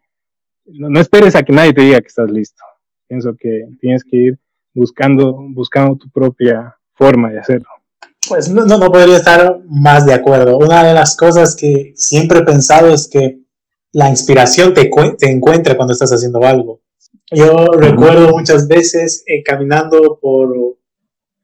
[0.66, 2.62] no, esperes a que nadie te diga que estás listo.
[3.08, 4.38] Pienso que tienes que ir
[4.72, 7.68] buscando, buscando tu propia forma de hacerlo.
[8.28, 10.58] Pues no, no podría estar más de acuerdo.
[10.58, 13.40] Una de las cosas que siempre he pensado es que
[13.92, 16.82] la inspiración te, te encuentra cuando estás haciendo algo.
[17.30, 20.54] Yo recuerdo muchas veces eh, caminando por,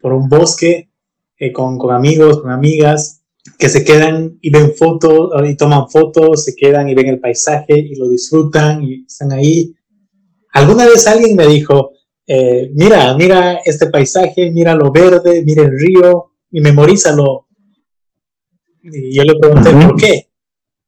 [0.01, 0.91] por un bosque
[1.39, 3.22] eh, con, con, amigos, con amigas,
[3.59, 7.78] que se quedan y ven fotos y toman fotos, se quedan y ven el paisaje
[7.78, 9.74] y lo disfrutan y están ahí.
[10.53, 11.93] Alguna vez alguien me dijo,
[12.26, 17.48] eh, mira, mira este paisaje, mira lo verde, mira el río y memorízalo.
[18.84, 20.30] Y yo le pregunté, ¿por qué?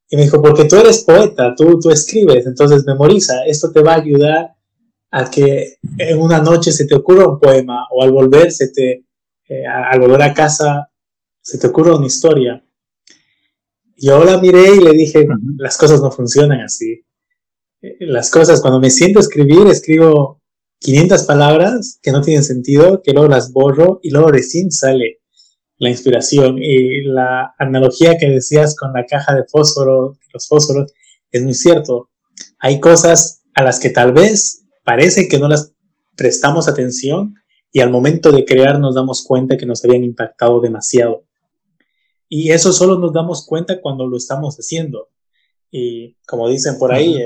[0.08, 3.94] Y me dijo, porque tú eres poeta, tú, tú escribes, entonces memoriza, esto te va
[3.94, 4.54] a ayudar
[5.10, 9.06] a que en una noche se te ocurra un poema o al volver se te,
[9.48, 10.88] eh, al volver a casa
[11.42, 12.64] se te ocurre una historia.
[13.96, 15.26] Yo la miré y le dije,
[15.58, 17.04] las cosas no funcionan así.
[17.82, 20.40] Eh, las cosas, cuando me siento a escribir, escribo
[20.78, 25.22] 500 palabras que no tienen sentido, que luego las borro y luego recién sale
[25.79, 26.59] la inspiración.
[26.59, 30.93] Y la analogía que decías con la caja de fósforo, los fósforos,
[31.31, 32.11] es muy cierto.
[32.59, 35.72] Hay cosas a las que tal vez parece que no las
[36.16, 37.35] prestamos atención
[37.72, 41.24] y al momento de crear nos damos cuenta que nos habían impactado demasiado.
[42.29, 45.09] Y eso solo nos damos cuenta cuando lo estamos haciendo.
[45.70, 47.16] Y como dicen por ahí,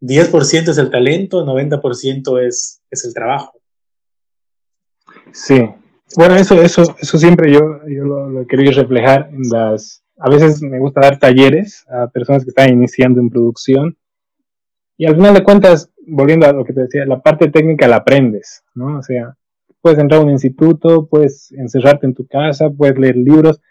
[0.00, 3.60] 10% eh, es el talento, 90% es, es el trabajo.
[5.32, 5.60] Sí,
[6.16, 10.02] bueno, eso, eso, eso siempre yo, yo lo, lo quería reflejar en las...
[10.18, 13.96] A veces me gusta dar talleres a personas que están iniciando en producción
[15.00, 17.96] y al final de cuentas, volviendo a lo que te decía, la parte técnica la
[17.96, 18.98] aprendes, ¿no?
[18.98, 19.34] O sea,
[19.80, 23.62] puedes entrar a un instituto, puedes encerrarte en tu casa, puedes leer libros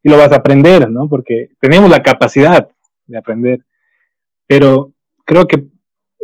[0.00, 1.08] y lo vas a aprender, ¿no?
[1.08, 2.68] Porque tenemos la capacidad
[3.08, 3.64] de aprender.
[4.46, 4.92] Pero
[5.24, 5.66] creo que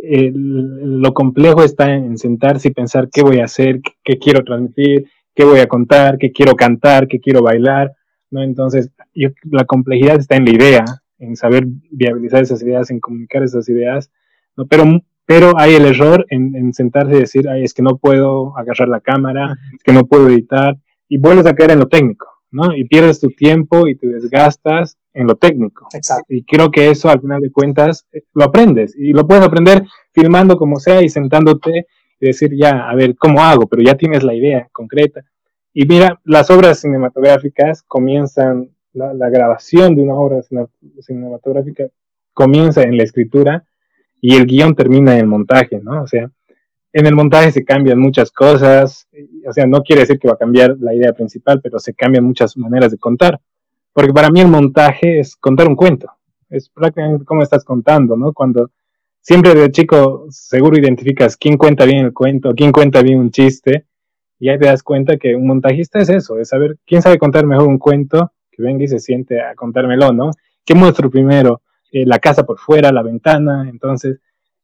[0.01, 5.43] lo complejo está en sentarse y pensar qué voy a hacer, qué quiero transmitir, qué
[5.43, 7.93] voy a contar, qué quiero cantar, qué quiero bailar,
[8.31, 8.43] ¿no?
[8.43, 8.91] Entonces,
[9.43, 10.85] la complejidad está en la idea,
[11.19, 14.11] en saber viabilizar esas ideas, en comunicar esas ideas
[14.55, 14.65] ¿no?
[14.67, 14.83] Pero,
[15.25, 18.99] pero hay el error en, sentarse y decir, Ay, es que no puedo agarrar la
[18.99, 20.77] cámara, es que no puedo editar,
[21.07, 22.75] y vuelves a caer en lo técnico, ¿no?
[22.75, 25.87] Y pierdes tu tiempo y te desgastas en lo técnico.
[25.93, 26.25] Exacto.
[26.29, 29.83] Y creo que eso al final de cuentas eh, lo aprendes y lo puedes aprender
[30.11, 31.87] filmando como sea y sentándote
[32.27, 33.67] decir, ya, a ver, ¿cómo hago?
[33.67, 35.23] Pero ya tienes la idea concreta.
[35.73, 40.41] Y mira, las obras cinematográficas comienzan, la, grabación de una obra
[41.01, 41.85] cinematográfica
[42.33, 43.63] comienza en la escritura
[44.21, 46.03] y el guion termina en el montaje, ¿no?
[46.03, 46.29] O sea,
[46.93, 49.07] en el montaje se cambian muchas cosas,
[49.47, 52.23] o sea, no quiere decir que va a cambiar la idea principal, pero se cambian
[52.23, 53.39] muchas maneras de contar.
[53.93, 56.11] Porque para mí el montaje es contar un cuento,
[56.49, 58.31] es prácticamente como estás contando, ¿no?
[58.31, 58.69] Cuando
[59.23, 63.87] siempre de chico seguro identificas quién cuenta bien el cuento, quién cuenta bien un chiste,
[64.37, 67.45] y ahí te das cuenta que un montajista es eso, es saber quién sabe contar
[67.45, 70.31] mejor un cuento, que venga y se siente a contármelo, ¿no?
[70.65, 71.61] ¿Qué muestro primero?
[71.91, 73.67] Eh, la casa por fuera, la ventana.
[73.69, 74.19] Entonces,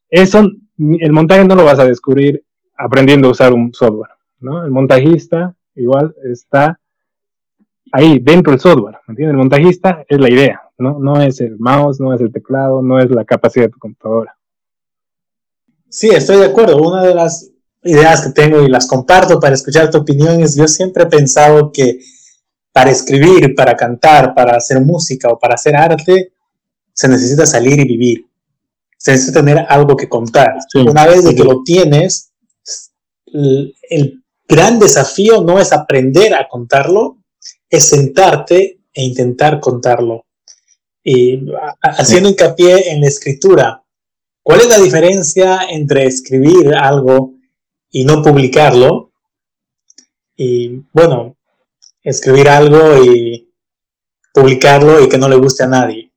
[0.10, 2.44] eso, el montaje no lo vas a descubrir
[2.78, 4.66] aprendiendo a usar un software, ¿no?
[4.66, 6.80] El montajista igual está
[7.92, 9.32] ahí, dentro del software, ¿me entiendes?
[9.32, 11.00] El montajista es la idea, ¿no?
[11.00, 14.39] No es el mouse, no es el teclado, no es la capacidad de tu computadora.
[15.90, 16.78] Sí, estoy de acuerdo.
[16.78, 17.50] Una de las
[17.84, 21.72] ideas que tengo y las comparto para escuchar tu opinión es, yo siempre he pensado
[21.72, 22.00] que
[22.72, 26.34] para escribir, para cantar, para hacer música o para hacer arte,
[26.94, 28.26] se necesita salir y vivir.
[28.98, 30.56] Se necesita tener algo que contar.
[30.76, 32.32] Una vez de que lo tienes,
[33.26, 37.18] el, gran desafío no es aprender a contarlo,
[37.70, 40.26] es sentarte e intentar contarlo.
[41.04, 41.46] Y
[41.82, 43.84] haciendo hincapié en la escritura,
[44.50, 47.36] ¿cuál es la diferencia entre escribir algo
[47.92, 49.12] y no publicarlo?
[50.36, 51.38] Y bueno,
[52.02, 53.48] escribir algo y
[54.34, 56.12] publicarlo y que no le guste a nadie.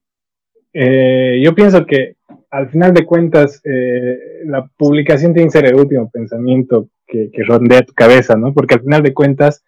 [0.73, 2.17] Eh, yo pienso que
[2.51, 7.45] al final de cuentas eh, la publicación tiene que ser el último pensamiento que, que,
[7.45, 8.55] rondea tu cabeza, ¿no?
[8.55, 9.63] Porque al final de cuentas,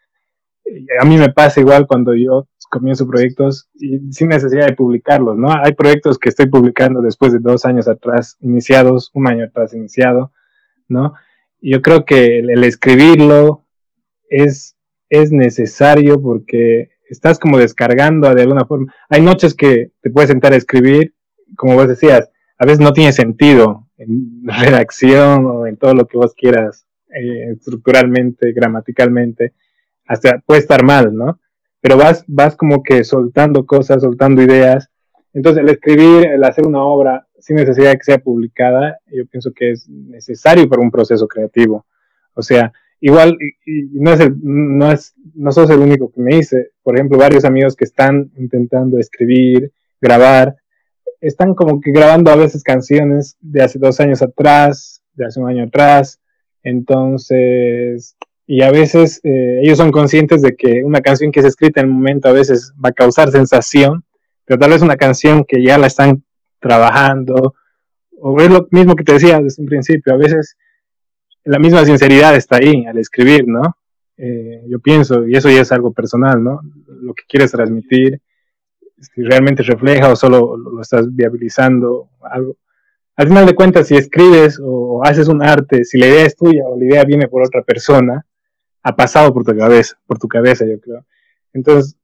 [0.64, 5.36] eh, a mí me pasa igual cuando yo comienzo proyectos y sin necesidad de publicarlos,
[5.36, 5.48] ¿no?
[5.52, 10.32] Hay proyectos que estoy publicando después de dos años atrás iniciados, un año atrás iniciado,
[10.88, 11.14] ¿no?
[11.60, 13.64] Yo creo que el, escribirlo
[14.28, 14.76] es,
[15.08, 18.92] es necesario porque estás como descargando de alguna forma.
[19.08, 21.14] Hay noches que te puedes sentar a escribir,
[21.56, 26.18] como vos decías, a veces no tiene sentido en redacción o en todo lo que
[26.18, 29.54] vos quieras, eh, estructuralmente, gramaticalmente,
[30.06, 31.38] hasta puede estar mal, ¿no?
[31.84, 34.88] Pero vas, vas como que soltando cosas, soltando ideas.
[35.34, 39.52] Entonces, el escribir, el hacer una obra sin necesidad de que sea publicada, yo pienso
[39.52, 41.84] que es necesario para un proceso creativo.
[42.32, 43.36] O sea, igual,
[43.92, 47.76] no, es no, es, no sos el único que me dice, por ejemplo, varios amigos
[47.76, 49.70] que están intentando escribir,
[50.00, 50.56] grabar,
[51.20, 55.50] están como que grabando a veces canciones de hace dos años atrás, de hace un
[55.50, 56.18] año atrás,
[56.62, 58.16] entonces,
[58.46, 61.88] y a veces eh, ellos son conscientes de que una canción que es escrita en
[61.88, 64.04] un momento a veces va a causar sensación,
[64.44, 66.22] pero tal vez una canción que ya la están
[66.60, 67.54] trabajando,
[68.18, 70.56] o es lo mismo que te decía desde un principio, a veces
[71.44, 73.76] la misma sinceridad está ahí al escribir, ¿no?
[74.16, 76.60] Eh, yo pienso, y eso ya es algo personal, ¿no?
[76.86, 78.20] Lo que quieres transmitir,
[78.98, 82.56] si realmente refleja o solo lo, estás viabilizando, algo.
[83.16, 86.62] Al final de cuentas, si escribes o haces un arte, si la idea es tuya
[86.66, 88.24] o la idea viene por otra persona,
[88.84, 91.04] ha pasado por tu cabeza, por tu cabeza, yo creo.
[91.54, 91.96] Entonces,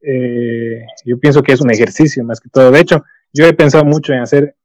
[0.00, 2.70] eh, yo pienso que es un ejercicio más que todo.
[2.70, 4.56] De hecho, yo he pensado mucho en hacer,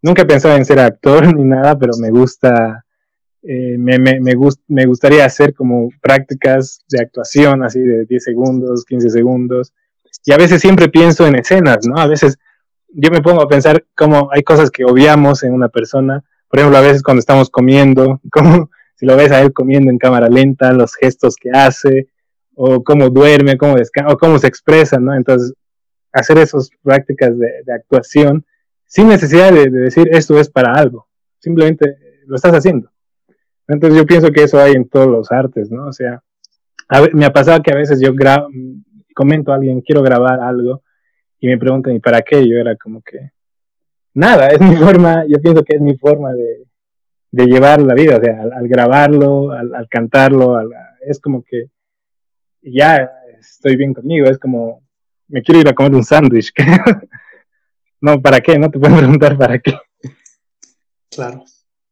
[0.00, 2.84] nunca he pensado en ser actor ni nada, pero me gusta,
[3.42, 4.34] eh, me, me, me,
[4.68, 9.72] me gustaría hacer como prácticas de actuación, así de 10 segundos, 15 segundos.
[10.24, 11.98] Y a veces siempre pienso en escenas, ¿no?
[11.98, 12.38] A veces
[12.88, 16.22] yo me pongo a pensar cómo hay cosas que obviamos en una persona.
[16.48, 18.70] Por ejemplo, a veces cuando estamos comiendo, como
[19.04, 22.08] lo ves a él comiendo en cámara lenta, los gestos que hace,
[22.54, 25.14] o cómo duerme, cómo descansa, o cómo se expresa, ¿no?
[25.14, 25.52] Entonces,
[26.12, 28.44] hacer esas prácticas de, actuación
[28.86, 31.96] sin necesidad de, decir esto es para algo, simplemente
[32.26, 32.90] lo estás haciendo.
[33.66, 35.88] Entonces yo pienso que eso hay en todos los artes, ¿no?
[35.88, 36.22] O sea,
[37.12, 38.12] me ha pasado que a veces yo
[39.14, 40.82] comento a alguien, quiero grabar algo,
[41.40, 42.46] y me preguntan, ¿y para qué?
[42.48, 43.32] Yo era como que,
[44.14, 46.64] nada, es mi forma, yo pienso que es mi forma de,
[47.34, 50.56] de llevar la vida, o sea, al, grabarlo, al, cantarlo,
[51.04, 51.64] es como que
[52.62, 53.10] ya
[53.40, 54.84] estoy bien conmigo, es como,
[55.26, 56.52] me quiero ir a comer un sándwich.
[58.00, 58.56] no, ¿para qué?
[58.56, 59.72] No te puedo preguntar para qué.
[61.10, 61.44] Claro.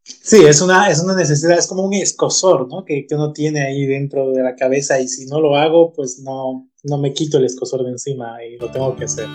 [0.04, 2.84] Sí, es una, es una necesidad, es como un escosor, ¿no?
[2.84, 6.20] Que, que, uno tiene ahí dentro de la cabeza y si no lo hago, pues
[6.20, 9.26] no, no me quito el escosor de encima y lo tengo que hacer.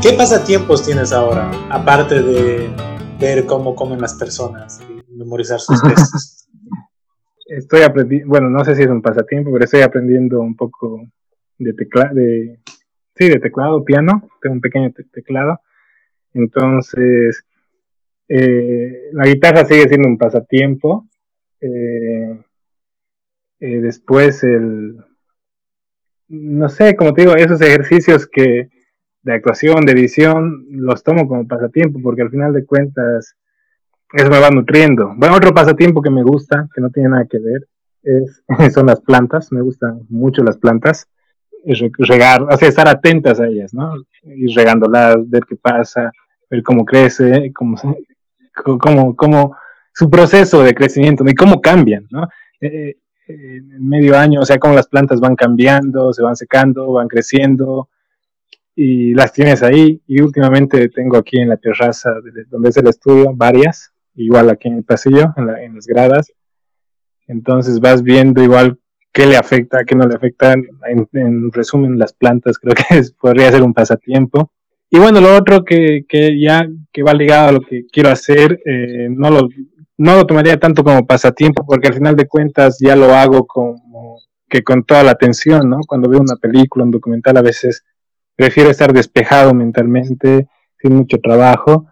[0.00, 2.70] ¿Qué pasatiempos tienes ahora, aparte de
[3.18, 6.48] ver cómo comen las personas y memorizar sus textos?
[7.46, 11.02] estoy aprendiendo, bueno, no sé si es un pasatiempo, pero estoy aprendiendo un poco
[11.58, 12.60] de teclado, de,
[13.16, 15.60] sí, de teclado, piano, tengo un pequeño teclado.
[16.32, 17.44] Entonces,
[18.28, 21.08] eh, la guitarra sigue siendo un pasatiempo.
[21.60, 22.40] Eh,
[23.60, 24.96] eh, después el,
[26.28, 28.68] no sé, como te digo, esos ejercicios que
[29.22, 33.36] de actuación, de edición, los tomo como pasatiempo porque al final de cuentas
[34.12, 35.12] eso me va nutriendo.
[35.16, 37.68] Bueno, otro pasatiempo que me gusta, que no tiene nada que ver,
[38.02, 38.42] es,
[38.74, 39.52] son las plantas.
[39.52, 41.08] Me gustan mucho las plantas.
[41.64, 43.92] Regar, o sea, estar atentas a ellas, ¿no?
[44.22, 46.12] Ir regándolas, ver qué pasa,
[46.48, 47.76] ver cómo crece, cómo,
[48.78, 49.56] cómo, cómo
[49.92, 52.28] su proceso de crecimiento y cómo cambian, ¿no?
[52.60, 52.96] Eh,
[53.26, 57.08] eh, en medio año, o sea, cómo las plantas van cambiando, se van secando, van
[57.08, 57.88] creciendo,
[58.80, 60.00] y las tienes ahí.
[60.06, 62.12] Y últimamente tengo aquí en la terraza
[62.48, 66.32] donde es el estudio varias, igual aquí en el pasillo, en, las gradas.
[67.26, 68.78] Entonces vas viendo igual
[69.12, 70.54] qué le afecta, qué no le afecta.
[70.54, 72.84] En, resumen, las plantas creo que
[73.20, 74.52] podría ser un pasatiempo.
[74.90, 78.60] Y bueno, lo otro que, que, ya que va ligado a lo que quiero hacer,
[78.64, 79.48] eh, no, lo,
[79.96, 84.20] no lo tomaría tanto como pasatiempo, porque al final de cuentas ya lo hago como
[84.48, 85.80] que con toda la atención, ¿no?
[85.86, 87.84] Cuando veo una película, un documental, a veces
[88.38, 90.48] prefiero estar despejado mentalmente,
[90.80, 91.86] sin mucho trabajo,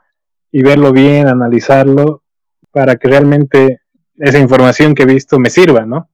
[0.52, 2.22] y verlo bien, analizarlo,
[2.70, 3.80] para que realmente
[4.14, 6.08] esa información que he visto me sirva, ¿no?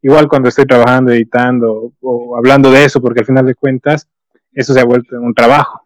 [0.00, 4.08] Igual cuando estoy trabajando, editando o hablando de eso, porque al final de cuentas
[4.52, 5.82] eso se ha vuelto un trabajo.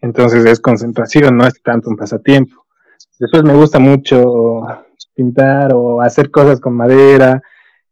[0.00, 2.64] Entonces es concentración, no es tanto un pasatiempo.
[3.18, 4.62] Después me gusta mucho
[5.12, 7.42] pintar o hacer cosas con madera.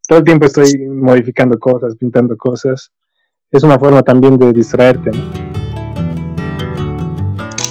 [0.07, 2.93] Todo el tiempo estoy modificando cosas, pintando cosas.
[3.53, 5.53] Es una forma también de distraerte, ¿no?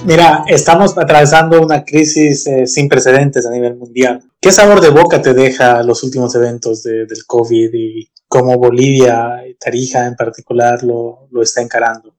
[0.06, 4.22] Mira, estamos atravesando una crisis eh, sin precedentes a nivel mundial.
[4.40, 10.06] ¿Qué sabor de boca te deja los últimos eventos del COVID y cómo Bolivia Tarija
[10.06, 12.14] en particular lo, está encarando?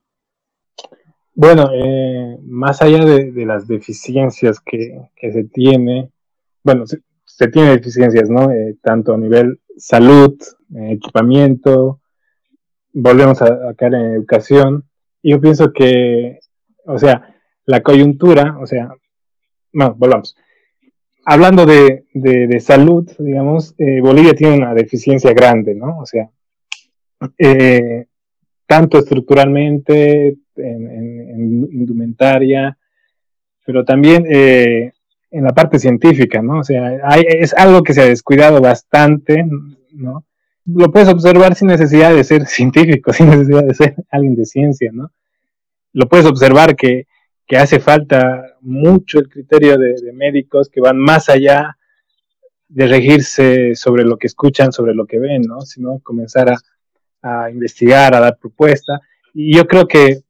[1.33, 6.09] Bueno, eh, más allá de, las deficiencias que, se tiene,
[6.63, 8.51] bueno, se, tiene deficiencias, ¿no?
[8.51, 10.37] Eh, tanto a nivel salud,
[10.89, 12.01] equipamiento,
[12.93, 14.85] volvemos a, a caer en educación.
[15.21, 16.39] Yo pienso que,
[16.85, 17.35] o sea,
[17.65, 18.93] la coyuntura, o sea,
[19.73, 20.35] no, volvamos.
[21.25, 25.99] Hablando de, de, salud, digamos, eh, Bolivia tiene una deficiencia grande, ¿no?
[25.99, 26.29] O sea,
[27.37, 28.07] eh,
[28.67, 32.77] tanto estructuralmente, en, indumentaria,
[33.65, 34.91] pero también eh,
[35.31, 36.59] en la parte científica, ¿no?
[36.59, 39.45] O sea, es algo que se ha descuidado bastante,
[39.93, 40.25] ¿no?
[40.65, 44.91] Lo puedes observar sin necesidad de ser científico, sin necesidad de ser alguien de ciencia,
[44.93, 45.11] ¿no?
[45.93, 47.07] Lo puedes observar que
[47.47, 51.77] que hace falta mucho el criterio de, médicos que van más allá
[52.67, 55.61] de regirse sobre lo que escuchan, sobre lo que ven, ¿no?
[55.61, 56.53] Sino comenzar
[57.21, 59.01] a, investigar, a dar propuesta.
[59.33, 60.23] Y yo creo que,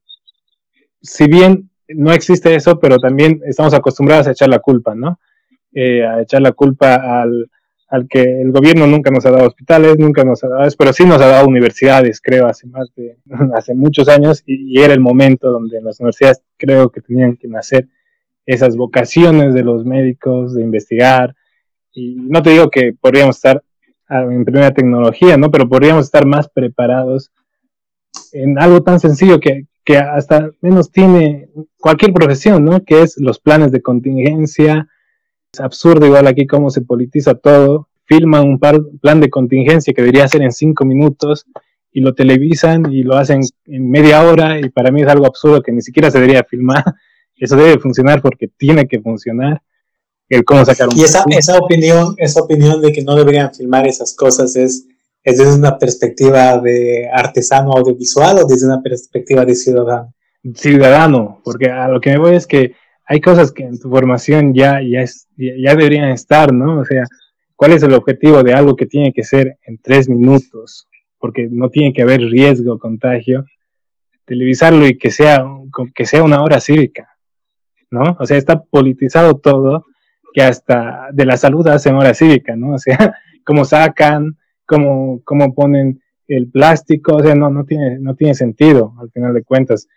[1.02, 5.20] si bien no existe eso, pero también estamos acostumbrados a echar la culpa, ¿no?
[5.74, 7.50] Eh, a echar la culpa al,
[7.94, 11.06] al que el gobierno nunca nos ha dado hospitales, nunca nos ha dado, pero sí
[11.06, 13.18] nos ha dado universidades, creo, hace más de,
[13.56, 17.88] hace muchos años, y, era el momento donde las universidades creo que tenían que nacer
[18.48, 21.36] esas vocaciones de los médicos, de investigar,
[21.92, 23.64] y no te digo que podríamos estar
[24.10, 25.52] en primera tecnología, ¿no?
[25.52, 27.32] Pero podríamos estar más preparados
[28.32, 31.48] en algo tan sencillo que, que hasta menos tiene
[31.80, 32.84] cualquier profesión, ¿no?
[32.84, 34.88] Que es los planes de contingencia.
[35.54, 37.88] Es absurdo igual aquí cómo se politiza todo.
[38.06, 41.46] Filman un plan de contingencia que debería ser en cinco minutos
[41.92, 45.62] y lo televisan y lo hacen en media hora y para mí es algo absurdo
[45.62, 46.84] que ni siquiera se debería filmar.
[47.36, 49.62] Eso debe funcionar porque tiene que funcionar.
[50.28, 53.86] El cómo sacar un y esa, esa opinión, esa opinión de que no deberían filmar
[53.86, 54.88] esas cosas es
[55.24, 60.14] ¿Es desde una perspectiva de artesano audiovisual o desde una perspectiva de ciudadano?
[60.54, 62.76] Ciudadano, porque a lo que me voy es que
[63.06, 66.80] hay cosas que en tu formación ya, ya, es, ya, deberían estar, ¿no?
[66.80, 67.04] O sea,
[67.56, 70.88] ¿cuál es el objetivo de algo que tiene que ser en tres minutos?
[71.20, 73.46] Porque no tiene que haber riesgo, contagio.
[74.26, 75.46] Televisarlo y que sea,
[75.94, 77.10] que sea una hora cívica,
[77.92, 78.16] ¿no?
[78.20, 79.86] O sea, está politizado todo,
[80.34, 82.76] que hasta de la salud hacen hora cívica, ¿no?
[82.76, 88.16] O sea, cómo sacan, cómo, cómo ponen el plástico, o sea, no, no, tiene, no
[88.16, 89.88] tiene sentido al final de cuentas.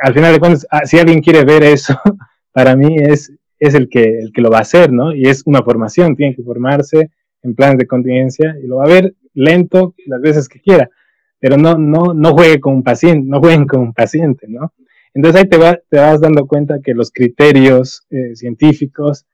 [0.00, 2.00] Al final de cuentas, ah, si alguien quiere ver eso,
[2.52, 5.14] para mí es, es el, que, el que lo va a hacer, ¿no?
[5.14, 7.10] Y es una formación, tiene que formarse
[7.42, 10.90] en planes de contingencia y lo va a ver lento las veces que quiera,
[11.38, 14.72] pero no, no, no juegue con un paciente, no jueguen con un paciente, ¿no?
[15.14, 19.26] Entonces ahí te, va, te vas dando cuenta que los criterios eh, científicos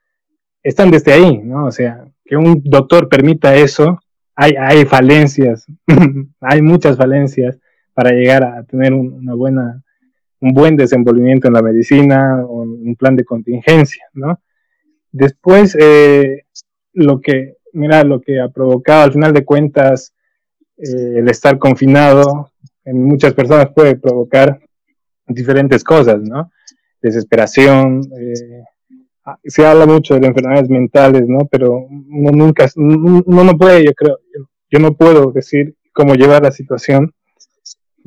[0.62, 1.66] están desde ahí, ¿no?
[1.66, 3.98] O sea, que un doctor permita eso
[4.38, 5.66] hay, falencias,
[6.40, 7.58] hay muchas falencias
[7.92, 9.82] para llegar a tener un, una buena,
[10.40, 14.40] un buen desenvolvimiento en la medicina un plan de contingencia, ¿no?
[15.10, 16.44] Después, eh,
[16.92, 20.14] lo que, mira, lo que ha provocado al final de cuentas
[20.76, 22.50] eh, el estar confinado
[22.84, 24.60] en muchas personas puede provocar
[25.26, 26.50] diferentes cosas, ¿no?
[27.02, 28.62] Desesperación, eh,
[29.44, 31.46] se habla mucho de enfermedades mentales, ¿no?
[31.50, 34.18] Pero nunca, uno no puede, yo creo,
[34.70, 37.12] yo no puedo decir cómo llevar la situación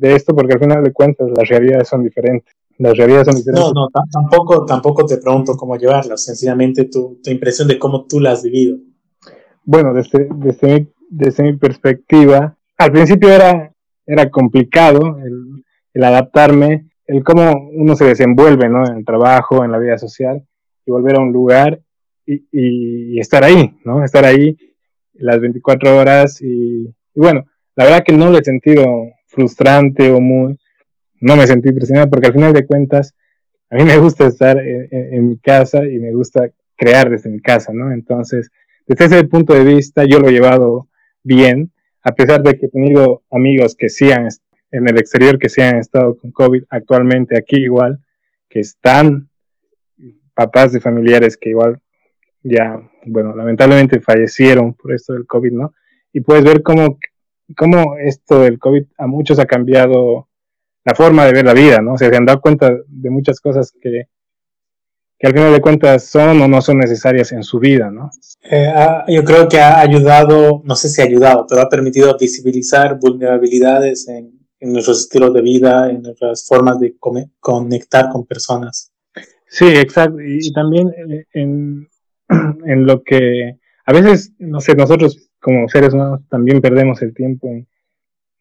[0.02, 2.52] de esto porque al final de cuentas las realidades son diferentes.
[2.78, 3.72] Las realidades son diferentes.
[3.72, 8.18] No, no, tampoco, tampoco te pregunto cómo llevarlas, sencillamente tu, tu impresión de cómo tú
[8.18, 8.78] la has vivido.
[9.64, 13.72] Bueno, desde, desde, mi, desde mi perspectiva, al principio era,
[14.04, 18.84] era complicado el, el adaptarme, el cómo uno se desenvuelve, ¿no?
[18.84, 20.44] En el trabajo, en la vida social
[20.84, 21.80] y volver a un lugar
[22.26, 24.04] y, y, estar ahí, ¿no?
[24.04, 24.56] Estar ahí
[25.14, 27.44] las 24 horas y, bueno,
[27.76, 28.84] la verdad que no lo he sentido
[29.32, 30.58] frustrante o muy,
[31.20, 33.14] no me sentí presionado porque al final de cuentas
[33.70, 37.72] a mí me gusta estar en, mi casa y me gusta crear desde mi casa,
[37.72, 37.90] ¿no?
[37.90, 38.50] Entonces,
[38.86, 40.88] desde ese punto de vista yo lo he llevado
[41.22, 41.72] bien,
[42.02, 44.28] a pesar de que he tenido amigos que sí han,
[44.70, 47.98] en el exterior que sí han estado con COVID, actualmente aquí igual,
[48.48, 49.30] que están
[50.34, 51.80] papás de familiares que igual
[52.42, 55.74] ya, bueno, lamentablemente fallecieron por esto del COVID, ¿no?
[56.12, 56.98] Y puedes ver cómo,
[57.56, 60.28] cómo esto del COVID a muchos ha cambiado
[60.84, 61.94] la forma de ver la vida, ¿no?
[61.94, 64.08] O sea, se han dado cuenta de muchas cosas que,
[65.18, 68.10] que al final de cuentas son o no son necesarias en su vida, ¿no?
[68.42, 68.72] Eh,
[69.08, 74.08] yo creo que ha ayudado, no sé si ha ayudado, pero ha permitido visibilizar vulnerabilidades
[74.08, 76.96] en, en nuestros estilos de vida, en nuestras formas de
[77.40, 78.92] conectar con personas.
[79.52, 80.18] Sí, exacto.
[80.20, 81.88] Y, también eh, en,
[82.64, 87.48] en, lo que a veces, no sé, nosotros como seres humanos también perdemos el tiempo
[87.48, 87.66] en,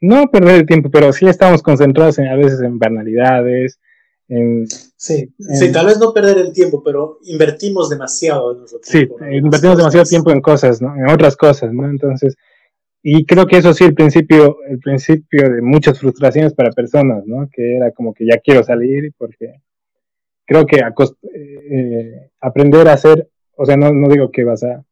[0.02, 3.80] no perder el tiempo, pero sí estamos concentrados en, a veces en banalidades.
[4.28, 8.88] En, sí, sí, tal vez no perder el tiempo, pero invertimos demasiado en nosotros.
[8.88, 10.95] Sí, invertimos demasiado tiempo en cosas, ¿no?
[10.95, 11.88] En otras cosas, ¿no?
[11.88, 12.36] Entonces,
[13.04, 17.49] y creo que eso sí, el principio, el principio de muchas frustraciones para personas, ¿no?
[17.52, 19.56] Que era como que ya quiero salir porque
[20.45, 24.84] creo que eh, aprender a hacer, o sea, no, no, digo que vas a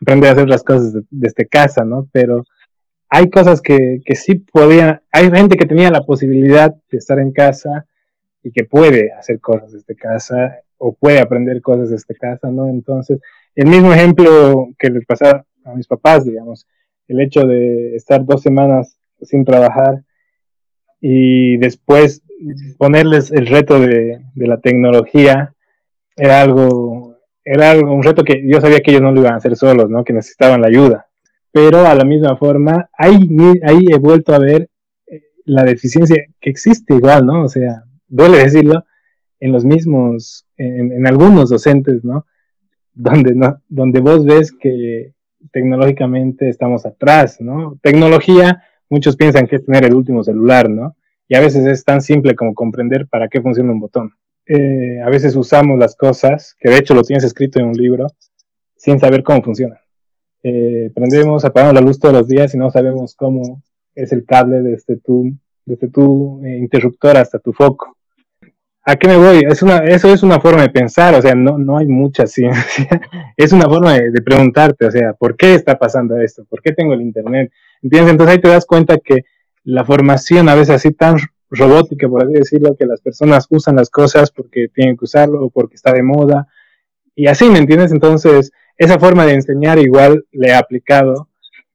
[0.00, 2.08] aprender a hacer las cosas desde casa, ¿no?
[2.12, 2.44] Pero
[3.08, 7.32] hay cosas que, que sí podían, hay gente que tenía la posibilidad de estar en
[7.32, 7.86] casa
[8.42, 12.68] y que puede hacer cosas desde casa o puede aprender cosas desde casa, ¿no?
[12.68, 13.20] Entonces,
[13.54, 16.66] el mismo ejemplo que les pasaba a mis papás, digamos,
[17.08, 20.02] el hecho de estar dos semanas sin trabajar
[21.00, 22.22] y después
[22.78, 25.54] ponerles el reto de, la tecnología
[26.16, 27.15] era algo,
[27.46, 29.88] era algo, un reto que yo sabía que ellos no lo iban a hacer solos,
[29.88, 30.04] ¿no?
[30.04, 31.06] Que necesitaban la ayuda.
[31.52, 33.28] Pero a la misma forma, ahí,
[33.62, 34.68] ahí he vuelto a ver
[35.06, 37.44] eh, la deficiencia que existe igual, ¿no?
[37.44, 38.84] O sea, duele decirlo,
[39.38, 42.26] en los mismos, en, algunos docentes, ¿no?
[42.92, 43.62] Donde, ¿no?
[43.68, 45.12] donde vos ves que
[45.52, 47.78] tecnológicamente estamos atrás, ¿no?
[47.80, 50.96] Tecnología, muchos piensan que es tener el último celular, ¿no?
[51.28, 54.12] y a veces es tan simple como comprender para qué funciona un botón.
[54.48, 58.06] Eh, a veces usamos las cosas, que de hecho lo tienes escrito en un libro,
[58.76, 59.78] sin saber cómo funcionan.
[60.42, 63.62] eh, prendemos, apagamos la luz todos los días y no sabemos cómo
[63.96, 65.32] es el cable desde tu,
[65.64, 67.96] desde tu eh, interruptor hasta tu foco.
[68.84, 69.42] ¿A qué me voy?
[69.48, 73.00] Es una, eso es una forma de pensar, o sea, no, no hay mucha ciencia.
[73.36, 76.44] es una forma de, de, preguntarte, o sea, ¿por qué está pasando esto?
[76.48, 77.50] ¿Por qué tengo el Internet?
[77.82, 78.12] ¿Entiendes?
[78.12, 79.24] Entonces ahí te das cuenta que
[79.64, 81.16] la formación a veces así tan
[81.50, 85.50] robótica, por así decirlo, que las personas usan las cosas porque tienen que usarlo o
[85.50, 86.48] porque está de moda.
[87.14, 87.92] Y así, ¿me entiendes?
[87.92, 91.28] Entonces, esa forma de enseñar igual le he aplicado.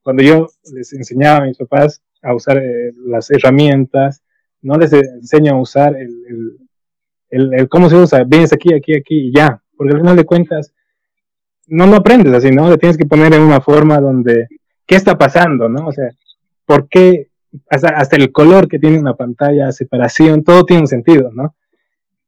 [0.03, 4.21] Cuando yo les enseñaba a mis papás a usar eh, las herramientas,
[4.61, 6.57] no les enseño a usar el,
[7.29, 10.73] el, cómo se usa, vienes aquí, aquí, aquí y ya, porque al final de cuentas
[11.67, 12.69] no lo aprendes así, ¿no?
[12.69, 14.47] Le tienes que poner en una forma donde,
[14.85, 15.87] ¿qué está pasando, no?
[15.87, 16.09] O sea,
[16.65, 17.30] ¿por qué?
[17.69, 21.55] Hasta, hasta el color que tiene una pantalla, separación, todo tiene un sentido, ¿no?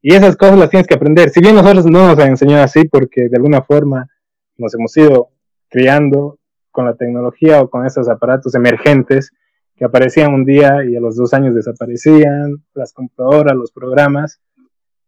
[0.02, 1.30] Y esas cosas las tienes que aprender.
[1.30, 4.10] Si bien nosotros no nos han enseñado así, porque de alguna forma
[4.58, 5.30] nos hemos ido
[5.70, 6.40] criando
[6.72, 9.32] con la tecnología o con esos aparatos emergentes
[9.76, 14.42] que aparecían un día y a los dos años desaparecían, las computadoras, los programas.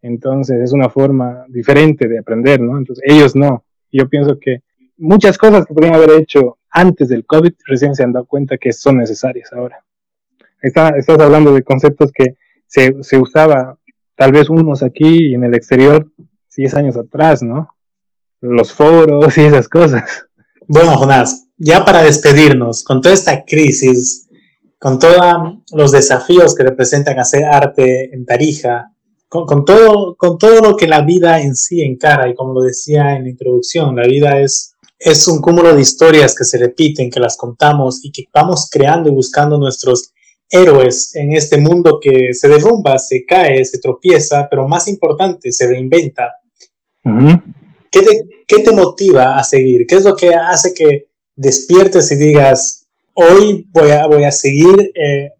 [0.01, 2.77] Entonces es una forma diferente de aprender, ¿no?
[2.77, 3.65] Entonces ellos no.
[3.91, 4.63] Yo pienso que
[4.97, 8.73] muchas cosas que podrían haber hecho antes del COVID recién se han dado cuenta que
[8.73, 9.84] son necesarias ahora.
[10.65, 13.77] Está, estás hablando de conceptos que se, se usaba
[14.15, 16.11] tal vez unos aquí y en el exterior
[16.57, 17.69] 10 años atrás, ¿no?
[18.41, 20.25] Los foros y esas cosas.
[20.67, 24.27] Bueno, Jonás, ya para despedirnos, con toda esta crisis,
[24.79, 28.91] con todos los desafíos que representan hacer arte en Tarija,
[29.29, 32.61] con, con, todo, con todo lo que la vida en sí encara, y como lo
[32.61, 37.11] decía en la introducción, la vida es, es un cúmulo de historias que se repiten,
[37.11, 40.11] que las contamos y que vamos creando y buscando nuestros
[40.55, 45.67] héroes en este mundo que se derrumba, se cae, se tropieza, pero más importante, se
[45.67, 46.35] reinventa.
[47.03, 47.43] Uh -huh.
[47.91, 49.85] ¿Qué te, ¿Qué te motiva a seguir?
[49.87, 54.91] ¿Qué es lo que hace que despiertes y digas, hoy voy a, voy a seguir
[54.95, 55.31] eh,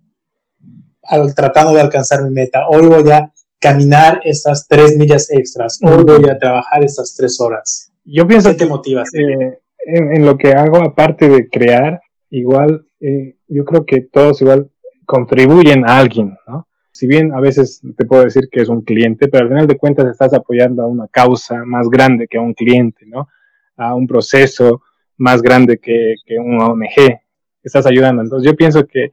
[1.04, 6.04] al, tratando de alcanzar mi meta, hoy voy a caminar estas tres millas extras, hoy
[6.04, 7.92] voy a trabajar estas tres horas?
[8.04, 9.04] Yo pienso ¿Qué te motiva?
[9.14, 12.00] Eh, en, en, lo que hago, aparte de crear,
[12.30, 14.70] igual, eh, yo creo que todos igual
[15.06, 16.68] contribuyen a alguien, ¿no?
[16.92, 19.78] Si bien a veces te puedo decir que es un cliente, pero al final de
[19.78, 23.28] cuentas estás apoyando a una causa más grande que a un cliente, ¿no?
[23.76, 24.82] A un proceso
[25.18, 27.20] más grande que, que una ONG.
[27.62, 28.22] Estás ayudando.
[28.22, 29.12] Entonces yo pienso que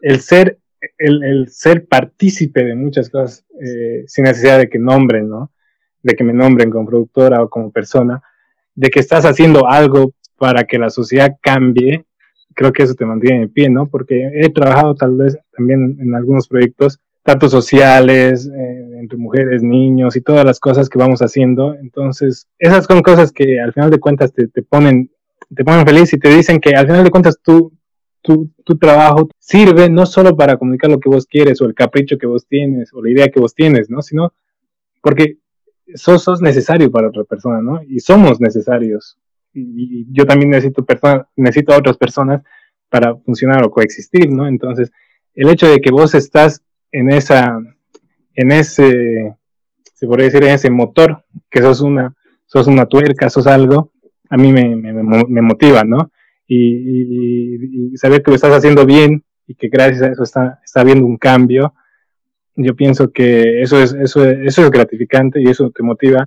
[0.00, 0.58] el ser,
[0.98, 5.52] el, ser partícipe de muchas cosas, eh, sin necesidad de que nombren, ¿no?
[6.02, 8.22] De que me nombren como productora o como persona,
[8.74, 12.04] de que estás haciendo algo para que la sociedad cambie,
[12.54, 13.86] creo que eso te mantiene en pie, ¿no?
[13.86, 20.16] Porque he trabajado tal vez también en algunos proyectos, tanto sociales, eh, entre mujeres, niños
[20.16, 21.74] y todas las cosas que vamos haciendo.
[21.74, 25.10] Entonces, esas son cosas que al final de cuentas te, te ponen,
[25.54, 27.72] te ponen feliz y te dicen que al final de cuentas tú,
[28.22, 32.18] tu, tu trabajo sirve no solo para comunicar lo que vos quieres o el capricho
[32.18, 34.02] que vos tienes o la idea que vos tienes, ¿no?
[34.02, 34.32] Sino
[35.00, 35.38] porque
[35.94, 37.82] sos, sos necesario para otra persona, ¿no?
[37.86, 39.18] Y somos necesarios
[39.54, 42.42] y yo también necesito personas, necesito a otras personas
[42.88, 44.46] para funcionar o coexistir, ¿no?
[44.46, 44.92] Entonces,
[45.34, 47.58] el hecho de que vos estás en esa,
[48.34, 49.34] en ese,
[49.82, 52.14] se podría decir, en ese motor, que sos una,
[52.46, 53.92] sos una tuerca, sos algo,
[54.30, 56.10] a mí me, me, me motiva, ¿no?
[56.46, 61.06] Y, saber que lo estás haciendo bien y que gracias a eso está, está habiendo
[61.06, 61.74] un cambio,
[62.56, 66.26] yo pienso que eso es, eso, eso es gratificante y eso te motiva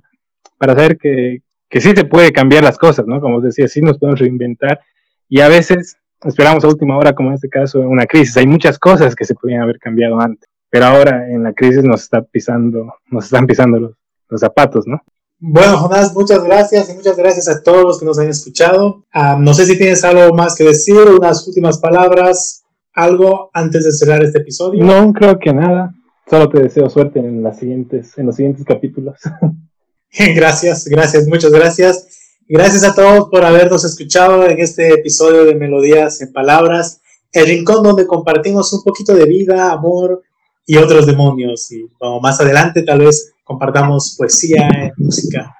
[0.58, 3.20] para saber que, que sí se puede cambiar las cosas, ¿no?
[3.20, 4.80] Como os decía, sí nos podemos reinventar
[5.28, 8.36] y a veces esperamos a última hora, como en este caso, una crisis.
[8.36, 12.02] Hay muchas cosas que se podían haber cambiado antes, pero ahora en la crisis nos
[12.02, 13.92] está pisando, nos están pisando los,
[14.28, 15.00] los zapatos, ¿no?
[15.40, 19.04] Bueno, Jonás, muchas gracias y muchas gracias a todos los que nos han escuchado.
[19.14, 23.92] Um, no sé si tienes algo más que decir, unas últimas palabras, algo antes de
[23.92, 24.84] cerrar este episodio.
[24.84, 25.94] No, creo que nada.
[26.28, 29.20] Solo te deseo suerte en, las siguientes, en los siguientes capítulos.
[30.34, 32.06] Gracias, gracias, muchas gracias.
[32.48, 37.82] Gracias a todos por habernos escuchado en este episodio de Melodías en Palabras, el rincón
[37.82, 40.22] donde compartimos un poquito de vida, amor
[40.64, 41.70] y otros demonios.
[41.72, 45.54] Y bueno, más adelante tal vez compartamos poesía, música.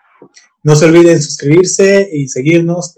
[0.63, 2.95] No se olviden suscribirse y seguirnos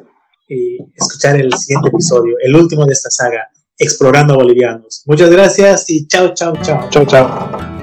[0.49, 5.03] y escuchar el siguiente episodio, el último de esta saga, Explorando Bolivianos.
[5.07, 6.89] Muchas gracias y chao, chao, chao.
[6.91, 7.80] Chao, chao.